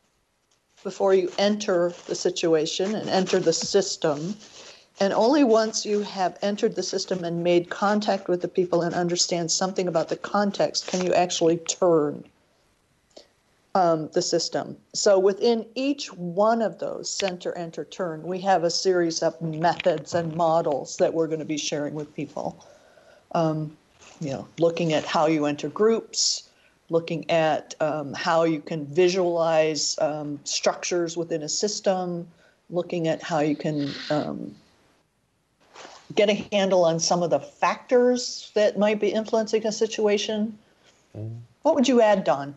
before 0.84 1.13
you 1.13 1.32
enter 1.38 1.94
the 2.08 2.16
situation 2.16 2.96
and 2.96 3.08
enter 3.08 3.39
the 3.39 3.54
system. 3.54 4.36
And 5.00 5.13
only 5.13 5.44
once 5.44 5.86
you 5.86 6.01
have 6.01 6.39
entered 6.42 6.75
the 6.75 6.82
system 6.82 7.24
and 7.24 7.44
made 7.44 7.70
contact 7.70 8.27
with 8.27 8.42
the 8.42 8.48
people 8.48 8.82
and 8.82 8.96
understand 8.96 9.51
something 9.51 9.88
about 9.88 10.10
the 10.10 10.18
context 10.18 10.88
can 10.88 11.06
you 11.06 11.13
actually 11.13 11.58
turn 11.58 12.24
um, 13.78 14.10
the 14.14 14.24
system. 14.24 14.76
So 14.94 15.20
within 15.20 15.64
each 15.76 16.12
one 16.12 16.64
of 16.64 16.80
those 16.80 17.12
center, 17.12 17.56
enter, 17.56 17.86
turn, 17.86 18.24
we 18.24 18.40
have 18.42 18.64
a 18.64 18.72
series 18.72 19.22
of 19.22 19.40
methods 19.40 20.16
and 20.16 20.36
models 20.36 20.98
that 20.98 21.14
we're 21.14 21.28
going 21.28 21.40
to 21.40 21.46
be 21.46 21.60
sharing 21.60 21.94
with 21.94 22.14
people. 22.16 22.66
Um, 23.34 23.78
you 24.20 24.32
know, 24.32 24.48
looking 24.58 24.94
at 24.94 25.06
how 25.06 25.28
you 25.28 25.46
enter 25.46 25.70
groups, 25.70 26.50
looking 26.90 27.30
at 27.30 27.76
um, 27.80 28.16
how 28.16 28.46
you 28.46 28.62
can 28.62 28.88
visualize 28.88 29.96
um, 30.00 30.40
structures 30.44 31.16
within 31.16 31.44
a 31.44 31.50
system, 31.50 32.28
looking 32.72 33.08
at 33.08 33.22
how 33.22 33.42
you 33.42 33.56
can 33.56 33.92
um, 34.10 34.56
get 36.16 36.30
a 36.30 36.48
handle 36.52 36.84
on 36.84 37.00
some 37.00 37.22
of 37.22 37.30
the 37.30 37.40
factors 37.40 38.50
that 38.56 38.80
might 38.80 39.00
be 39.00 39.10
influencing 39.10 39.68
a 39.68 39.72
situation. 39.72 40.58
Mm. 41.16 41.38
What 41.62 41.76
would 41.76 41.88
you 41.88 42.02
add, 42.02 42.24
Don? 42.24 42.56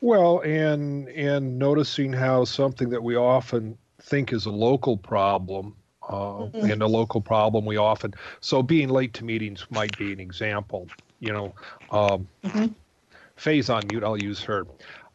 Well, 0.00 0.40
and 0.40 1.08
and 1.08 1.58
noticing 1.58 2.12
how 2.12 2.44
something 2.44 2.90
that 2.90 3.02
we 3.02 3.16
often 3.16 3.78
think 4.00 4.32
is 4.32 4.46
a 4.46 4.50
local 4.50 4.96
problem, 4.96 5.74
uh, 6.08 6.12
mm-hmm. 6.12 6.70
and 6.70 6.82
a 6.82 6.86
local 6.86 7.20
problem 7.20 7.64
we 7.64 7.76
often 7.76 8.14
so 8.40 8.62
being 8.62 8.88
late 8.88 9.14
to 9.14 9.24
meetings 9.24 9.66
might 9.70 9.96
be 9.98 10.12
an 10.12 10.20
example. 10.20 10.88
You 11.20 11.32
know, 11.32 11.54
um, 11.90 12.28
mm-hmm. 12.44 12.66
Faye's 13.36 13.70
on 13.70 13.84
mute. 13.90 14.04
I'll 14.04 14.22
use 14.22 14.42
her. 14.42 14.66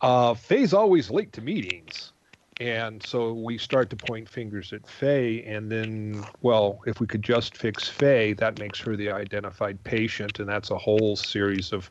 Uh, 0.01 0.33
Faye's 0.33 0.73
always 0.73 1.11
late 1.11 1.31
to 1.33 1.41
meetings. 1.41 2.11
And 2.59 3.01
so 3.01 3.33
we 3.33 3.57
start 3.57 3.89
to 3.89 3.95
point 3.95 4.29
fingers 4.29 4.71
at 4.71 4.87
Faye, 4.87 5.43
and 5.45 5.71
then, 5.71 6.23
well, 6.43 6.79
if 6.85 6.99
we 6.99 7.07
could 7.07 7.23
just 7.23 7.57
fix 7.57 7.87
Faye, 7.89 8.33
that 8.33 8.59
makes 8.59 8.79
her 8.81 8.95
the 8.95 9.09
identified 9.09 9.83
patient, 9.83 10.39
and 10.39 10.47
that's 10.47 10.69
a 10.69 10.77
whole 10.77 11.15
series 11.15 11.73
of 11.73 11.89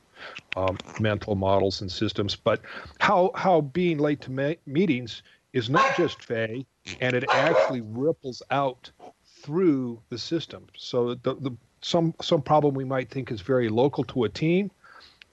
um, 0.57 0.79
mental 0.99 1.35
models 1.35 1.81
and 1.81 1.91
systems. 1.91 2.37
But 2.37 2.61
how 2.99 3.31
how 3.35 3.61
being 3.61 3.99
late 3.99 4.21
to 4.23 4.57
meetings 4.67 5.23
is 5.53 5.69
not 5.69 5.97
just 5.97 6.23
Faye, 6.23 6.67
and 7.01 7.15
it 7.15 7.25
actually 7.31 7.81
ripples 7.81 8.43
out 8.51 8.91
through 9.25 10.01
the 10.09 10.19
system. 10.19 10.67
So 10.77 11.15
the, 11.15 11.35
the 11.35 11.57
some 11.83 12.15
some 12.21 12.43
problem 12.43 12.75
we 12.75 12.85
might 12.85 13.11
think 13.11 13.31
is 13.31 13.41
very 13.41 13.69
local 13.69 14.05
to 14.05 14.25
a 14.25 14.29
team 14.29 14.71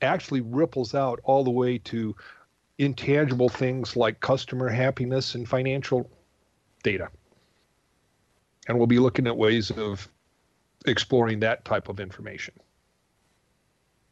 actually 0.02 0.42
ripples 0.42 0.94
out 0.94 1.20
all 1.24 1.44
the 1.44 1.52
way 1.52 1.78
to 1.80 2.16
intangible 2.78 3.50
things 3.50 3.96
like 3.96 4.20
customer 4.20 4.70
happiness 4.70 5.36
and 5.36 5.48
financial 5.48 6.10
data. 6.84 7.10
And 8.68 8.78
we'll 8.78 8.88
be 8.88 9.00
looking 9.00 9.28
at 9.28 9.36
ways 9.36 9.72
of 9.72 10.08
exploring 10.86 11.40
that 11.40 11.66
type 11.66 11.90
of 11.90 12.00
information. 12.00 12.54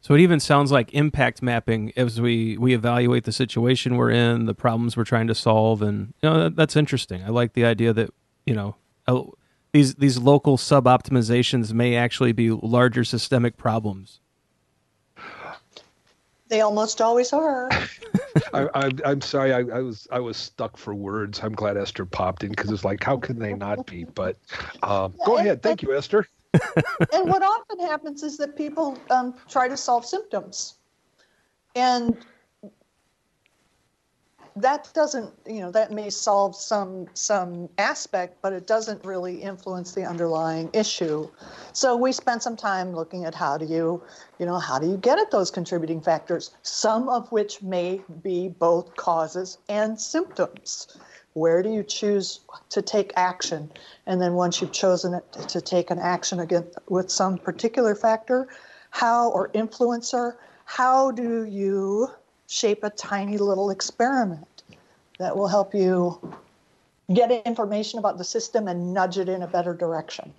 So 0.05 0.13
it 0.13 0.19
even 0.19 0.39
sounds 0.39 0.71
like 0.71 0.93
impact 0.93 1.41
mapping 1.41 1.91
as 1.97 2.21
we, 2.21 2.59
we 2.59 2.75
evaluate 2.75 3.23
the 3.23 3.31
situation 3.31 3.97
we're 3.97 4.11
in, 4.11 4.45
the 4.45 4.53
problems 4.53 4.95
we're 4.95 5.03
trying 5.03 5.25
to 5.25 5.33
solve, 5.33 5.81
and 5.81 6.13
you 6.21 6.29
know 6.29 6.43
that, 6.43 6.55
that's 6.55 6.75
interesting. 6.75 7.23
I 7.23 7.29
like 7.29 7.53
the 7.53 7.65
idea 7.65 7.91
that 7.91 8.11
you 8.45 8.53
know 8.53 8.75
these 9.71 9.95
these 9.95 10.19
local 10.19 10.57
sub 10.57 10.85
optimizations 10.85 11.73
may 11.73 11.95
actually 11.95 12.33
be 12.33 12.51
larger 12.51 13.03
systemic 13.03 13.57
problems. 13.57 14.19
They 16.49 16.61
almost 16.61 17.01
always 17.01 17.33
are. 17.33 17.71
I, 18.53 18.91
am 19.05 19.21
sorry, 19.21 19.53
I, 19.53 19.61
I, 19.61 19.81
was 19.81 20.07
I 20.11 20.19
was 20.19 20.37
stuck 20.37 20.77
for 20.77 20.93
words. 20.93 21.39
I'm 21.41 21.53
glad 21.53 21.77
Esther 21.77 22.05
popped 22.05 22.43
in 22.43 22.51
because 22.51 22.69
it's 22.69 22.85
like, 22.85 23.03
how 23.03 23.17
can 23.17 23.39
they 23.39 23.55
not 23.55 23.87
be? 23.87 24.03
But 24.03 24.37
um, 24.83 25.15
go 25.25 25.39
ahead. 25.39 25.63
Thank 25.63 25.81
you, 25.81 25.95
Esther. 25.97 26.27
And 27.13 27.29
what 27.29 27.43
often 27.43 27.79
happens 27.79 28.23
is 28.23 28.37
that 28.37 28.55
people 28.55 28.97
um, 29.09 29.35
try 29.49 29.67
to 29.67 29.77
solve 29.77 30.05
symptoms, 30.05 30.75
and 31.75 32.17
that 34.57 34.89
doesn't 34.93 35.33
you 35.45 35.59
know 35.59 35.69
that 35.69 35.91
may 35.91 36.09
solve 36.09 36.55
some 36.55 37.07
some 37.13 37.67
aspect 37.77 38.37
but 38.41 38.53
it 38.53 38.65
doesn't 38.65 39.03
really 39.03 39.41
influence 39.41 39.93
the 39.93 40.03
underlying 40.05 40.69
issue. 40.73 41.29
So 41.73 41.97
we 41.97 42.13
spent 42.13 42.41
some 42.41 42.55
time 42.55 42.95
looking 42.95 43.25
at 43.25 43.35
how 43.35 43.57
do 43.57 43.65
you 43.65 44.01
you 44.39 44.45
know 44.45 44.57
how 44.57 44.79
do 44.79 44.87
you 44.87 44.97
get 44.97 45.19
at 45.19 45.29
those 45.29 45.51
contributing 45.51 45.99
factors 46.01 46.51
some 46.61 47.09
of 47.09 47.29
which 47.31 47.61
may 47.61 48.01
be 48.23 48.47
both 48.47 48.95
causes 48.95 49.57
and 49.67 49.99
symptoms 49.99 50.97
where 51.35 51.61
do 51.61 51.69
you 51.69 51.83
choose 51.83 52.41
to 52.69 52.81
take 52.81 53.13
action 53.15 53.71
and 54.07 54.21
then 54.21 54.33
once 54.33 54.59
you've 54.59 54.71
chosen 54.71 55.13
it 55.13 55.31
to 55.47 55.61
take 55.61 55.91
an 55.91 55.99
action 55.99 56.39
against 56.39 56.77
with 56.89 57.09
some 57.09 57.37
particular 57.37 57.95
factor 57.95 58.47
how 58.89 59.29
or 59.31 59.49
influencer 59.49 60.35
how 60.65 61.11
do 61.11 61.45
you 61.45 62.09
shape 62.47 62.83
a 62.83 62.89
tiny 62.89 63.37
little 63.37 63.69
experiment 63.69 64.63
that 65.19 65.35
will 65.35 65.47
help 65.47 65.73
you 65.73 66.19
get 67.13 67.31
information 67.45 67.99
about 67.99 68.17
the 68.17 68.23
system 68.23 68.67
and 68.67 68.93
nudge 68.93 69.17
it 69.17 69.29
in 69.29 69.43
a 69.43 69.47
better 69.47 69.73
direction. 69.73 70.33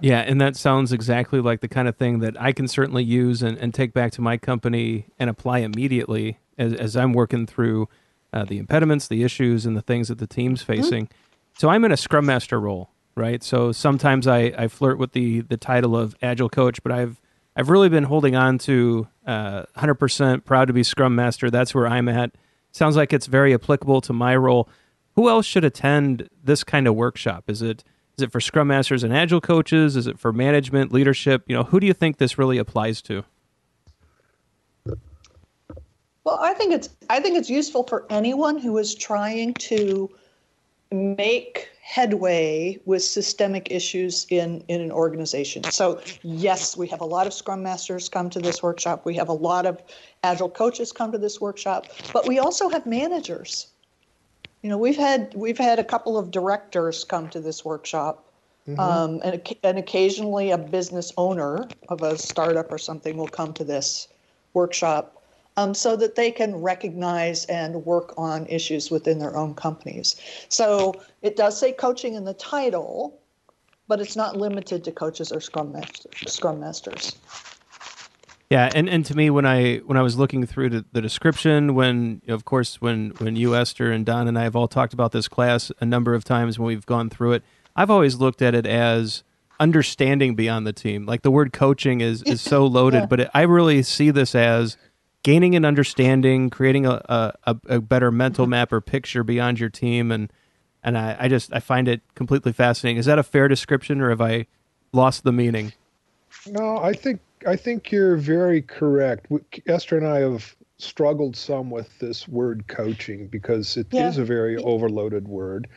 Yeah, 0.00 0.20
and 0.20 0.40
that 0.40 0.56
sounds 0.56 0.92
exactly 0.92 1.40
like 1.40 1.60
the 1.60 1.68
kind 1.68 1.86
of 1.88 1.96
thing 1.96 2.18
that 2.18 2.40
I 2.40 2.52
can 2.52 2.66
certainly 2.66 3.04
use 3.04 3.42
and, 3.42 3.56
and 3.58 3.72
take 3.72 3.92
back 3.92 4.12
to 4.12 4.20
my 4.20 4.36
company 4.36 5.06
and 5.18 5.30
apply 5.30 5.58
immediately 5.60 6.38
as, 6.58 6.74
as 6.74 6.96
I'm 6.96 7.12
working 7.12 7.46
through 7.46 7.88
uh, 8.34 8.44
the 8.44 8.58
impediments, 8.58 9.08
the 9.08 9.22
issues, 9.22 9.64
and 9.64 9.76
the 9.76 9.82
things 9.82 10.08
that 10.08 10.18
the 10.18 10.26
team's 10.26 10.62
mm-hmm. 10.62 10.72
facing. 10.72 11.04
Mm-hmm. 11.06 11.58
So 11.58 11.68
I'm 11.70 11.84
in 11.84 11.92
a 11.92 11.96
Scrum 11.96 12.26
Master 12.26 12.60
role, 12.60 12.90
right? 13.14 13.42
So 13.42 13.70
sometimes 13.70 14.26
I, 14.26 14.52
I 14.58 14.68
flirt 14.68 14.98
with 14.98 15.12
the 15.12 15.40
the 15.42 15.56
title 15.56 15.96
of 15.96 16.16
Agile 16.20 16.50
Coach, 16.50 16.82
but 16.82 16.92
I've 16.92 17.20
I've 17.56 17.70
really 17.70 17.88
been 17.88 18.04
holding 18.04 18.34
on 18.34 18.58
to 18.58 19.06
uh, 19.24 19.62
100% 19.76 20.44
proud 20.44 20.66
to 20.66 20.74
be 20.74 20.82
Scrum 20.82 21.14
Master. 21.14 21.50
That's 21.50 21.72
where 21.72 21.86
I'm 21.86 22.08
at. 22.08 22.34
sounds 22.72 22.96
like 22.96 23.12
it's 23.12 23.26
very 23.26 23.54
applicable 23.54 24.00
to 24.02 24.12
my 24.12 24.34
role. 24.34 24.68
Who 25.14 25.28
else 25.28 25.46
should 25.46 25.64
attend 25.64 26.28
this 26.42 26.64
kind 26.64 26.88
of 26.88 26.96
workshop? 26.96 27.44
Is 27.48 27.62
it 27.62 27.84
is 28.18 28.22
it 28.22 28.32
for 28.32 28.40
Scrum 28.40 28.68
Masters 28.68 29.02
and 29.04 29.14
Agile 29.14 29.40
coaches? 29.40 29.96
Is 29.96 30.06
it 30.06 30.18
for 30.18 30.32
management, 30.32 30.92
leadership? 30.92 31.44
You 31.46 31.56
know, 31.56 31.64
who 31.64 31.80
do 31.80 31.86
you 31.86 31.94
think 31.94 32.18
this 32.18 32.38
really 32.38 32.58
applies 32.58 33.00
to? 33.02 33.24
Well, 36.24 36.38
I 36.40 36.54
think 36.54 36.72
it's 36.72 36.88
I 37.10 37.20
think 37.20 37.36
it's 37.36 37.50
useful 37.50 37.84
for 37.84 38.06
anyone 38.10 38.58
who 38.58 38.78
is 38.78 38.94
trying 38.94 39.54
to 39.54 40.10
make 40.90 41.68
headway 41.82 42.78
with 42.86 43.02
systemic 43.02 43.70
issues 43.70 44.26
in, 44.30 44.64
in 44.68 44.80
an 44.80 44.90
organization. 44.90 45.64
So, 45.64 46.00
yes, 46.22 46.76
we 46.76 46.86
have 46.88 47.00
a 47.00 47.04
lot 47.04 47.26
of 47.26 47.34
Scrum 47.34 47.62
Masters 47.62 48.08
come 48.08 48.30
to 48.30 48.40
this 48.40 48.62
workshop. 48.62 49.04
We 49.04 49.14
have 49.16 49.28
a 49.28 49.34
lot 49.34 49.66
of 49.66 49.82
Agile 50.22 50.48
coaches 50.48 50.92
come 50.92 51.12
to 51.12 51.18
this 51.18 51.40
workshop, 51.40 51.86
but 52.12 52.26
we 52.26 52.38
also 52.38 52.68
have 52.70 52.86
managers 52.86 53.66
you 54.64 54.70
know, 54.70 54.78
we've 54.78 54.96
had 54.96 55.30
we've 55.34 55.58
had 55.58 55.78
a 55.78 55.84
couple 55.84 56.16
of 56.16 56.30
directors 56.30 57.04
come 57.04 57.28
to 57.28 57.38
this 57.38 57.66
workshop, 57.66 58.32
mm-hmm. 58.66 58.80
um, 58.80 59.20
and 59.22 59.42
and 59.62 59.78
occasionally 59.78 60.52
a 60.52 60.56
business 60.56 61.12
owner 61.18 61.68
of 61.90 62.00
a 62.00 62.16
startup 62.16 62.72
or 62.72 62.78
something 62.78 63.18
will 63.18 63.28
come 63.28 63.52
to 63.52 63.62
this 63.62 64.08
workshop, 64.54 65.22
um, 65.56 65.74
so 65.74 65.96
that 65.96 66.14
they 66.14 66.30
can 66.30 66.56
recognize 66.56 67.44
and 67.46 67.84
work 67.84 68.14
on 68.16 68.46
issues 68.46 68.90
within 68.90 69.18
their 69.18 69.36
own 69.36 69.54
companies. 69.54 70.16
So 70.48 70.94
it 71.22 71.36
does 71.36 71.58
say 71.58 71.72
coaching 71.72 72.14
in 72.14 72.24
the 72.24 72.34
title, 72.34 73.20
but 73.86 74.00
it's 74.00 74.16
not 74.16 74.36
limited 74.36 74.84
to 74.84 74.92
coaches 74.92 75.30
or 75.30 75.40
scrum 75.40 75.72
masters. 75.72 76.32
Scrum 76.32 76.60
masters. 76.60 77.16
Yeah, 78.50 78.70
and, 78.74 78.88
and 78.88 79.04
to 79.06 79.16
me, 79.16 79.30
when 79.30 79.46
I 79.46 79.78
when 79.78 79.96
I 79.96 80.02
was 80.02 80.16
looking 80.16 80.46
through 80.46 80.70
the, 80.70 80.84
the 80.92 81.00
description, 81.00 81.74
when 81.74 82.20
of 82.28 82.44
course 82.44 82.80
when 82.80 83.10
when 83.18 83.36
you 83.36 83.56
Esther 83.56 83.90
and 83.90 84.04
Don 84.04 84.28
and 84.28 84.38
I 84.38 84.42
have 84.42 84.54
all 84.54 84.68
talked 84.68 84.92
about 84.92 85.12
this 85.12 85.28
class 85.28 85.72
a 85.80 85.86
number 85.86 86.14
of 86.14 86.24
times 86.24 86.58
when 86.58 86.66
we've 86.66 86.86
gone 86.86 87.10
through 87.10 87.32
it, 87.32 87.42
I've 87.74 87.90
always 87.90 88.16
looked 88.16 88.42
at 88.42 88.54
it 88.54 88.66
as 88.66 89.24
understanding 89.58 90.34
beyond 90.34 90.66
the 90.66 90.72
team. 90.72 91.06
Like 91.06 91.22
the 91.22 91.30
word 91.30 91.52
coaching 91.52 92.00
is 92.00 92.22
is 92.24 92.42
so 92.42 92.66
loaded, 92.78 93.00
yeah. 93.00 93.06
but 93.06 93.20
it, 93.20 93.30
I 93.34 93.42
really 93.42 93.82
see 93.82 94.10
this 94.10 94.34
as 94.34 94.76
gaining 95.24 95.56
an 95.56 95.64
understanding, 95.64 96.50
creating 96.50 96.86
a, 96.86 97.34
a, 97.44 97.56
a 97.66 97.80
better 97.80 98.12
mental 98.12 98.44
mm-hmm. 98.44 98.50
map 98.50 98.72
or 98.72 98.80
picture 98.80 99.24
beyond 99.24 99.58
your 99.58 99.70
team, 99.70 100.12
and 100.12 100.32
and 100.84 100.96
I, 100.96 101.16
I 101.18 101.28
just 101.28 101.52
I 101.52 101.58
find 101.58 101.88
it 101.88 102.02
completely 102.14 102.52
fascinating. 102.52 102.98
Is 102.98 103.06
that 103.06 103.18
a 103.18 103.24
fair 103.24 103.48
description, 103.48 104.00
or 104.00 104.10
have 104.10 104.20
I 104.20 104.46
lost 104.92 105.24
the 105.24 105.32
meaning? 105.32 105.72
No, 106.46 106.78
I 106.78 106.92
think 106.92 107.20
I 107.46 107.56
think 107.56 107.90
you're 107.90 108.16
very 108.16 108.62
correct. 108.62 109.26
Esther 109.66 109.98
and 109.98 110.06
I 110.06 110.20
have 110.20 110.54
struggled 110.78 111.36
some 111.36 111.70
with 111.70 111.98
this 111.98 112.28
word 112.28 112.66
coaching 112.68 113.26
because 113.28 113.76
it 113.76 113.86
yeah. 113.90 114.08
is 114.08 114.18
a 114.18 114.24
very 114.24 114.56
overloaded 114.56 115.26
word. 115.28 115.68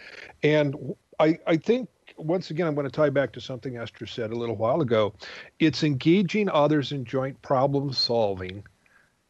And 0.43 0.95
I, 1.19 1.39
I 1.47 1.57
think 1.57 1.89
once 2.17 2.49
again, 2.49 2.67
I'm 2.67 2.75
going 2.75 2.87
to 2.87 2.91
tie 2.91 3.11
back 3.11 3.31
to 3.33 3.41
something 3.41 3.77
Esther 3.77 4.07
said 4.07 4.31
a 4.31 4.35
little 4.35 4.55
while 4.55 4.81
ago. 4.81 5.13
It's 5.59 5.83
engaging 5.83 6.49
others 6.49 6.91
in 6.91 7.05
joint 7.05 7.41
problem 7.41 7.93
solving. 7.93 8.63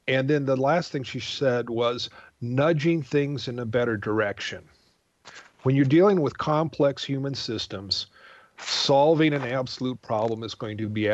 And 0.07 0.29
then 0.29 0.45
the 0.45 0.55
last 0.55 0.91
thing 0.91 1.03
she 1.03 1.19
said 1.19 1.69
was 1.69 2.09
nudging 2.39 3.01
things 3.01 3.47
in 3.47 3.59
a 3.59 3.65
better 3.65 3.97
direction. 3.97 4.63
When 5.63 5.75
you're 5.75 5.85
dealing 5.85 6.21
with 6.21 6.37
complex 6.37 7.03
human 7.03 7.35
systems, 7.35 8.07
solving 8.57 9.33
an 9.33 9.43
absolute 9.43 10.01
problem 10.01 10.43
is 10.43 10.55
going 10.55 10.77
to 10.77 10.87
be 10.87 11.11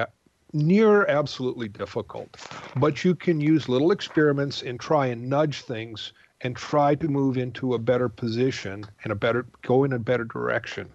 near 0.54 1.06
absolutely 1.08 1.68
difficult. 1.68 2.38
But 2.76 3.04
you 3.04 3.16
can 3.16 3.42
use 3.42 3.68
little 3.68 3.92
experiments 3.92 4.62
and 4.62 4.80
try 4.80 5.08
and 5.08 5.30
nudge 5.30 5.62
things 5.62 6.14
and 6.42 6.56
try 6.56 6.94
to 6.96 7.08
move 7.08 7.38
into 7.38 7.74
a 7.74 7.80
better 7.80 8.10
position 8.10 8.86
and 9.04 9.12
a 9.12 9.16
better 9.16 9.46
go 9.64 9.84
in 9.84 9.94
a 9.94 10.00
better 10.00 10.26
direction. 10.26 10.90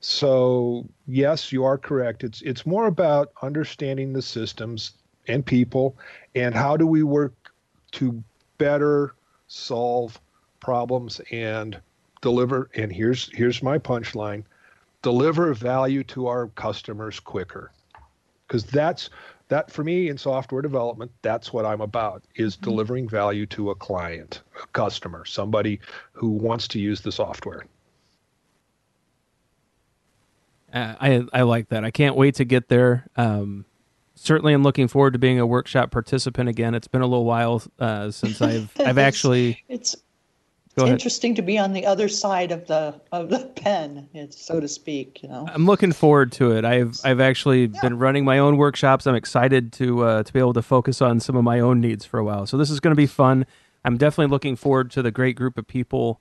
So 0.00 0.86
yes, 1.06 1.52
you 1.52 1.64
are 1.64 1.78
correct. 1.78 2.22
It's 2.22 2.42
it's 2.42 2.66
more 2.66 2.86
about 2.86 3.32
understanding 3.42 4.12
the 4.12 4.22
systems 4.22 4.92
and 5.28 5.44
people 5.44 5.96
and 6.34 6.54
how 6.54 6.76
do 6.76 6.86
we 6.86 7.02
work 7.02 7.34
to 7.92 8.22
better 8.58 9.14
solve 9.46 10.20
problems 10.60 11.20
and 11.30 11.80
deliver 12.20 12.68
and 12.74 12.92
here's 12.92 13.30
here's 13.32 13.62
my 13.62 13.78
punchline 13.78 14.42
deliver 15.02 15.54
value 15.54 16.02
to 16.02 16.26
our 16.26 16.48
customers 16.48 17.20
quicker. 17.20 17.70
Because 18.46 18.64
that's 18.64 19.10
that 19.48 19.70
for 19.70 19.84
me 19.84 20.08
in 20.08 20.18
software 20.18 20.60
development 20.60 21.10
that's 21.22 21.52
what 21.52 21.64
i'm 21.64 21.80
about 21.80 22.22
is 22.34 22.54
mm-hmm. 22.54 22.64
delivering 22.64 23.08
value 23.08 23.46
to 23.46 23.70
a 23.70 23.74
client 23.74 24.42
a 24.62 24.66
customer 24.68 25.24
somebody 25.24 25.80
who 26.12 26.28
wants 26.28 26.68
to 26.68 26.78
use 26.78 27.00
the 27.00 27.12
software. 27.12 27.64
Uh, 30.72 30.94
I, 31.00 31.22
I 31.32 31.42
like 31.42 31.70
that. 31.70 31.84
I 31.84 31.90
can't 31.90 32.14
wait 32.14 32.34
to 32.36 32.44
get 32.44 32.68
there. 32.68 33.06
Um, 33.16 33.64
certainly 34.18 34.52
i'm 34.52 34.62
looking 34.62 34.88
forward 34.88 35.12
to 35.12 35.18
being 35.18 35.38
a 35.38 35.46
workshop 35.46 35.90
participant 35.90 36.48
again 36.48 36.74
it's 36.74 36.88
been 36.88 37.02
a 37.02 37.06
little 37.06 37.24
while 37.24 37.62
uh, 37.78 38.10
since 38.10 38.40
i've 38.42 38.70
i've 38.84 38.98
actually 38.98 39.62
it's 39.68 39.96
it's 40.82 40.90
interesting 40.90 41.34
to 41.34 41.42
be 41.42 41.58
on 41.58 41.72
the 41.72 41.86
other 41.86 42.08
side 42.08 42.52
of 42.52 42.66
the 42.66 43.00
of 43.10 43.30
the 43.30 43.46
pen, 43.56 44.08
so 44.30 44.60
to 44.60 44.68
speak. 44.68 45.22
You 45.22 45.28
know, 45.28 45.48
I'm 45.52 45.66
looking 45.66 45.92
forward 45.92 46.32
to 46.32 46.52
it. 46.52 46.64
I've 46.64 47.00
I've 47.04 47.20
actually 47.20 47.66
yeah. 47.66 47.80
been 47.80 47.98
running 47.98 48.24
my 48.24 48.38
own 48.38 48.56
workshops. 48.56 49.06
I'm 49.06 49.14
excited 49.14 49.72
to 49.74 50.04
uh, 50.04 50.22
to 50.22 50.32
be 50.32 50.38
able 50.38 50.52
to 50.54 50.62
focus 50.62 51.02
on 51.02 51.20
some 51.20 51.36
of 51.36 51.44
my 51.44 51.60
own 51.60 51.80
needs 51.80 52.04
for 52.04 52.18
a 52.18 52.24
while. 52.24 52.46
So 52.46 52.56
this 52.56 52.70
is 52.70 52.80
going 52.80 52.92
to 52.92 52.96
be 52.96 53.06
fun. 53.06 53.46
I'm 53.84 53.96
definitely 53.96 54.30
looking 54.30 54.56
forward 54.56 54.90
to 54.92 55.02
the 55.02 55.10
great 55.10 55.36
group 55.36 55.58
of 55.58 55.66
people 55.66 56.20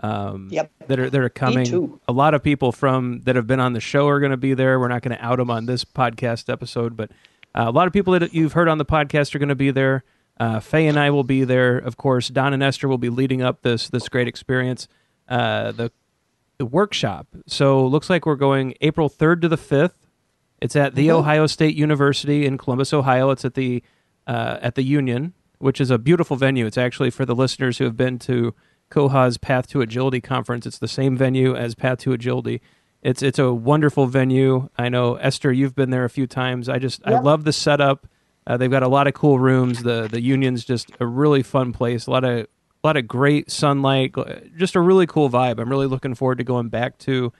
um, 0.00 0.48
yep. 0.50 0.70
that 0.86 0.98
are 0.98 1.10
that 1.10 1.20
are 1.20 1.28
coming. 1.28 2.00
A 2.06 2.12
lot 2.12 2.34
of 2.34 2.42
people 2.42 2.72
from 2.72 3.20
that 3.22 3.36
have 3.36 3.46
been 3.46 3.60
on 3.60 3.72
the 3.72 3.80
show 3.80 4.08
are 4.08 4.20
going 4.20 4.30
to 4.30 4.36
be 4.36 4.54
there. 4.54 4.78
We're 4.78 4.88
not 4.88 5.02
going 5.02 5.16
to 5.16 5.24
out 5.24 5.38
them 5.38 5.50
on 5.50 5.66
this 5.66 5.84
podcast 5.84 6.50
episode, 6.52 6.96
but 6.96 7.10
uh, 7.54 7.64
a 7.66 7.70
lot 7.70 7.86
of 7.86 7.92
people 7.92 8.18
that 8.18 8.32
you've 8.34 8.52
heard 8.52 8.68
on 8.68 8.78
the 8.78 8.84
podcast 8.84 9.34
are 9.34 9.38
going 9.38 9.48
to 9.48 9.54
be 9.54 9.70
there. 9.70 10.04
Uh, 10.38 10.60
Faye 10.60 10.86
and 10.86 10.98
I 10.98 11.10
will 11.10 11.24
be 11.24 11.42
there, 11.44 11.78
of 11.78 11.96
course. 11.96 12.28
Don 12.28 12.54
and 12.54 12.62
Esther 12.62 12.86
will 12.86 12.98
be 12.98 13.08
leading 13.08 13.42
up 13.42 13.62
this 13.62 13.88
this 13.88 14.08
great 14.08 14.28
experience, 14.28 14.86
uh, 15.28 15.72
the 15.72 15.90
the 16.58 16.66
workshop. 16.66 17.26
So 17.46 17.84
looks 17.86 18.08
like 18.08 18.26
we're 18.26 18.36
going 18.36 18.74
April 18.80 19.08
third 19.08 19.42
to 19.42 19.48
the 19.48 19.56
fifth. 19.56 20.06
It's 20.60 20.76
at 20.76 20.94
the 20.94 21.08
mm-hmm. 21.08 21.18
Ohio 21.18 21.46
State 21.46 21.76
University 21.76 22.46
in 22.46 22.58
Columbus, 22.58 22.92
Ohio. 22.92 23.30
It's 23.30 23.44
at 23.44 23.54
the 23.54 23.82
uh, 24.26 24.58
at 24.60 24.74
the 24.76 24.82
Union, 24.82 25.34
which 25.58 25.80
is 25.80 25.90
a 25.90 25.98
beautiful 25.98 26.36
venue. 26.36 26.66
It's 26.66 26.78
actually 26.78 27.10
for 27.10 27.24
the 27.24 27.34
listeners 27.34 27.78
who 27.78 27.84
have 27.84 27.96
been 27.96 28.18
to 28.20 28.54
COHAA's 28.90 29.38
Path 29.38 29.66
to 29.68 29.80
Agility 29.80 30.20
conference. 30.20 30.66
It's 30.66 30.78
the 30.78 30.88
same 30.88 31.16
venue 31.16 31.54
as 31.54 31.74
Path 31.74 31.98
to 32.00 32.12
Agility. 32.12 32.60
It's 33.02 33.22
it's 33.22 33.38
a 33.38 33.52
wonderful 33.52 34.06
venue. 34.06 34.68
I 34.76 34.88
know 34.88 35.16
Esther, 35.16 35.52
you've 35.52 35.74
been 35.74 35.90
there 35.90 36.04
a 36.04 36.10
few 36.10 36.26
times. 36.26 36.68
I 36.68 36.78
just 36.78 37.00
yep. 37.06 37.16
I 37.16 37.20
love 37.20 37.44
the 37.44 37.52
setup. 37.52 38.06
Uh, 38.46 38.56
they've 38.56 38.70
got 38.70 38.82
a 38.82 38.88
lot 38.88 39.06
of 39.06 39.14
cool 39.14 39.38
rooms. 39.38 39.82
The 39.82 40.08
the 40.08 40.20
Union's 40.20 40.64
just 40.64 40.90
a 40.98 41.06
really 41.06 41.42
fun 41.42 41.72
place. 41.72 42.06
A 42.06 42.10
lot 42.10 42.24
of 42.24 42.40
a 42.40 42.46
lot 42.86 42.96
of 42.96 43.06
great 43.06 43.50
sunlight. 43.50 44.14
Just 44.56 44.74
a 44.74 44.80
really 44.80 45.06
cool 45.06 45.30
vibe. 45.30 45.60
I'm 45.60 45.68
really 45.68 45.86
looking 45.86 46.14
forward 46.14 46.38
to 46.38 46.44
going 46.44 46.68
back 46.68 46.98
to. 46.98 47.32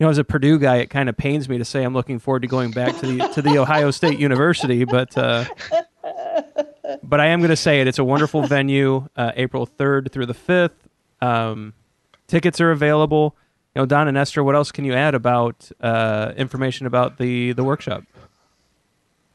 You 0.00 0.04
know, 0.04 0.10
as 0.10 0.18
a 0.18 0.22
Purdue 0.24 0.60
guy, 0.60 0.76
it 0.76 0.90
kind 0.90 1.08
of 1.08 1.16
pains 1.16 1.48
me 1.48 1.58
to 1.58 1.64
say 1.64 1.82
I'm 1.82 1.92
looking 1.92 2.20
forward 2.20 2.42
to 2.42 2.48
going 2.48 2.70
back 2.70 2.96
to 2.98 3.06
the 3.06 3.18
to 3.34 3.42
the 3.42 3.58
Ohio 3.58 3.90
State 3.90 4.20
University, 4.20 4.84
but 4.84 5.18
uh, 5.18 5.44
but 7.02 7.20
I 7.20 7.26
am 7.26 7.40
going 7.40 7.50
to 7.50 7.56
say 7.56 7.80
it. 7.80 7.86
It's 7.86 7.98
a 7.98 8.04
wonderful 8.04 8.42
venue. 8.46 9.08
Uh, 9.16 9.32
April 9.36 9.66
3rd 9.66 10.12
through 10.12 10.26
the 10.26 10.34
5th. 10.34 10.70
Um, 11.20 11.74
tickets 12.26 12.60
are 12.60 12.70
available. 12.70 13.36
You 13.74 13.82
know, 13.82 13.86
Don 13.86 14.08
and 14.08 14.16
Esther, 14.16 14.42
what 14.42 14.54
else 14.54 14.72
can 14.72 14.84
you 14.84 14.94
add 14.94 15.14
about 15.14 15.70
uh, 15.80 16.32
information 16.36 16.86
about 16.86 17.18
the 17.18 17.52
the 17.52 17.64
workshop? 17.64 18.04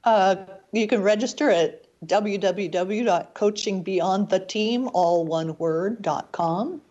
Uh, 0.03 0.35
you 0.71 0.87
can 0.87 1.01
register 1.01 1.49
at 1.49 1.85
www.coachingbeyondtheteam, 2.05 4.91
all 4.93 5.25
one 5.25 5.57
word, 5.57 6.01
dot 6.01 6.31
.com. 6.31 6.81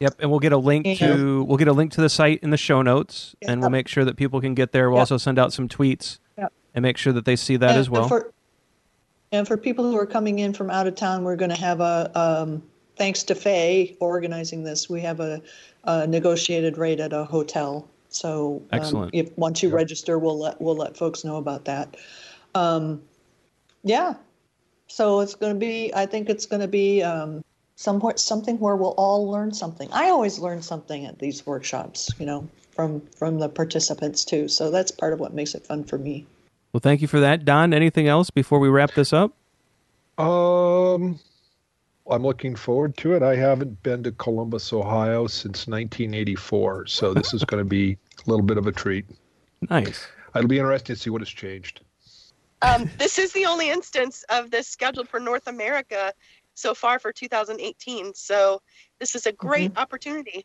Yep, 0.00 0.16
and 0.18 0.30
we'll 0.30 0.40
get 0.40 0.52
a 0.52 0.58
link 0.58 0.98
to 0.98 1.44
we'll 1.44 1.56
get 1.56 1.68
a 1.68 1.72
link 1.72 1.92
to 1.92 2.00
the 2.00 2.08
site 2.08 2.40
in 2.42 2.50
the 2.50 2.56
show 2.56 2.82
notes, 2.82 3.36
and 3.40 3.60
we'll 3.60 3.70
make 3.70 3.88
sure 3.88 4.04
that 4.04 4.16
people 4.16 4.40
can 4.40 4.54
get 4.54 4.72
there. 4.72 4.90
We'll 4.90 4.98
also 4.98 5.16
send 5.16 5.38
out 5.38 5.52
some 5.52 5.68
tweets 5.68 6.18
yep. 6.36 6.52
and 6.74 6.82
make 6.82 6.98
sure 6.98 7.12
that 7.12 7.24
they 7.24 7.36
see 7.36 7.56
that 7.56 7.70
and, 7.70 7.78
as 7.78 7.88
well. 7.88 8.08
For, 8.08 8.33
and 9.34 9.48
for 9.48 9.56
people 9.56 9.90
who 9.90 9.96
are 9.98 10.06
coming 10.06 10.38
in 10.38 10.52
from 10.52 10.70
out 10.70 10.86
of 10.86 10.94
town, 10.94 11.24
we're 11.24 11.36
going 11.36 11.50
to 11.50 11.60
have 11.60 11.80
a 11.80 12.10
um, 12.14 12.62
thanks 12.96 13.24
to 13.24 13.34
Faye 13.34 13.96
organizing 13.98 14.62
this. 14.62 14.88
We 14.88 15.00
have 15.00 15.20
a, 15.20 15.42
a 15.84 16.06
negotiated 16.06 16.78
rate 16.78 17.00
at 17.00 17.12
a 17.12 17.24
hotel. 17.24 17.88
So 18.08 18.62
um, 18.70 19.10
if 19.12 19.36
once 19.36 19.60
you 19.62 19.70
yep. 19.70 19.76
register, 19.76 20.18
we'll 20.18 20.38
let 20.38 20.60
we'll 20.60 20.76
let 20.76 20.96
folks 20.96 21.24
know 21.24 21.36
about 21.36 21.64
that. 21.64 21.96
Um, 22.54 23.02
yeah. 23.82 24.14
So 24.86 25.20
it's 25.20 25.34
going 25.34 25.54
to 25.54 25.58
be, 25.58 25.92
I 25.94 26.06
think 26.06 26.28
it's 26.28 26.46
going 26.46 26.62
to 26.62 26.68
be 26.68 27.02
um, 27.02 27.42
somewhat 27.74 28.20
something 28.20 28.60
where 28.60 28.76
we'll 28.76 28.94
all 28.96 29.28
learn 29.28 29.52
something. 29.52 29.88
I 29.92 30.10
always 30.10 30.38
learn 30.38 30.62
something 30.62 31.06
at 31.06 31.18
these 31.18 31.44
workshops, 31.44 32.10
you 32.20 32.26
know, 32.26 32.48
from 32.70 33.00
from 33.18 33.40
the 33.40 33.48
participants 33.48 34.24
too. 34.24 34.46
So 34.46 34.70
that's 34.70 34.92
part 34.92 35.12
of 35.12 35.18
what 35.18 35.34
makes 35.34 35.56
it 35.56 35.66
fun 35.66 35.82
for 35.82 35.98
me. 35.98 36.26
Well, 36.74 36.80
thank 36.80 37.00
you 37.00 37.06
for 37.06 37.20
that, 37.20 37.44
Don. 37.44 37.72
Anything 37.72 38.08
else 38.08 38.30
before 38.30 38.58
we 38.58 38.68
wrap 38.68 38.94
this 38.94 39.12
up? 39.12 39.32
Um, 40.18 41.20
I'm 42.10 42.24
looking 42.24 42.56
forward 42.56 42.96
to 42.96 43.14
it. 43.14 43.22
I 43.22 43.36
haven't 43.36 43.80
been 43.84 44.02
to 44.02 44.10
Columbus, 44.10 44.72
Ohio 44.72 45.28
since 45.28 45.68
1984, 45.68 46.88
so 46.88 47.14
this 47.14 47.32
is 47.32 47.44
going 47.44 47.60
to 47.60 47.64
be 47.64 47.92
a 47.92 48.28
little 48.28 48.44
bit 48.44 48.58
of 48.58 48.66
a 48.66 48.72
treat. 48.72 49.04
Nice. 49.70 50.08
It'll 50.34 50.48
be 50.48 50.58
interesting 50.58 50.96
to 50.96 51.00
see 51.00 51.10
what 51.10 51.20
has 51.20 51.28
changed. 51.28 51.82
Um, 52.60 52.90
this 52.98 53.20
is 53.20 53.32
the 53.32 53.46
only 53.46 53.70
instance 53.70 54.24
of 54.28 54.50
this 54.50 54.66
scheduled 54.66 55.08
for 55.08 55.20
North 55.20 55.46
America 55.46 56.12
so 56.54 56.74
far 56.74 56.98
for 56.98 57.12
2018. 57.12 58.14
So 58.14 58.60
this 58.98 59.14
is 59.14 59.26
a 59.26 59.32
great 59.32 59.70
mm-hmm. 59.70 59.78
opportunity. 59.78 60.44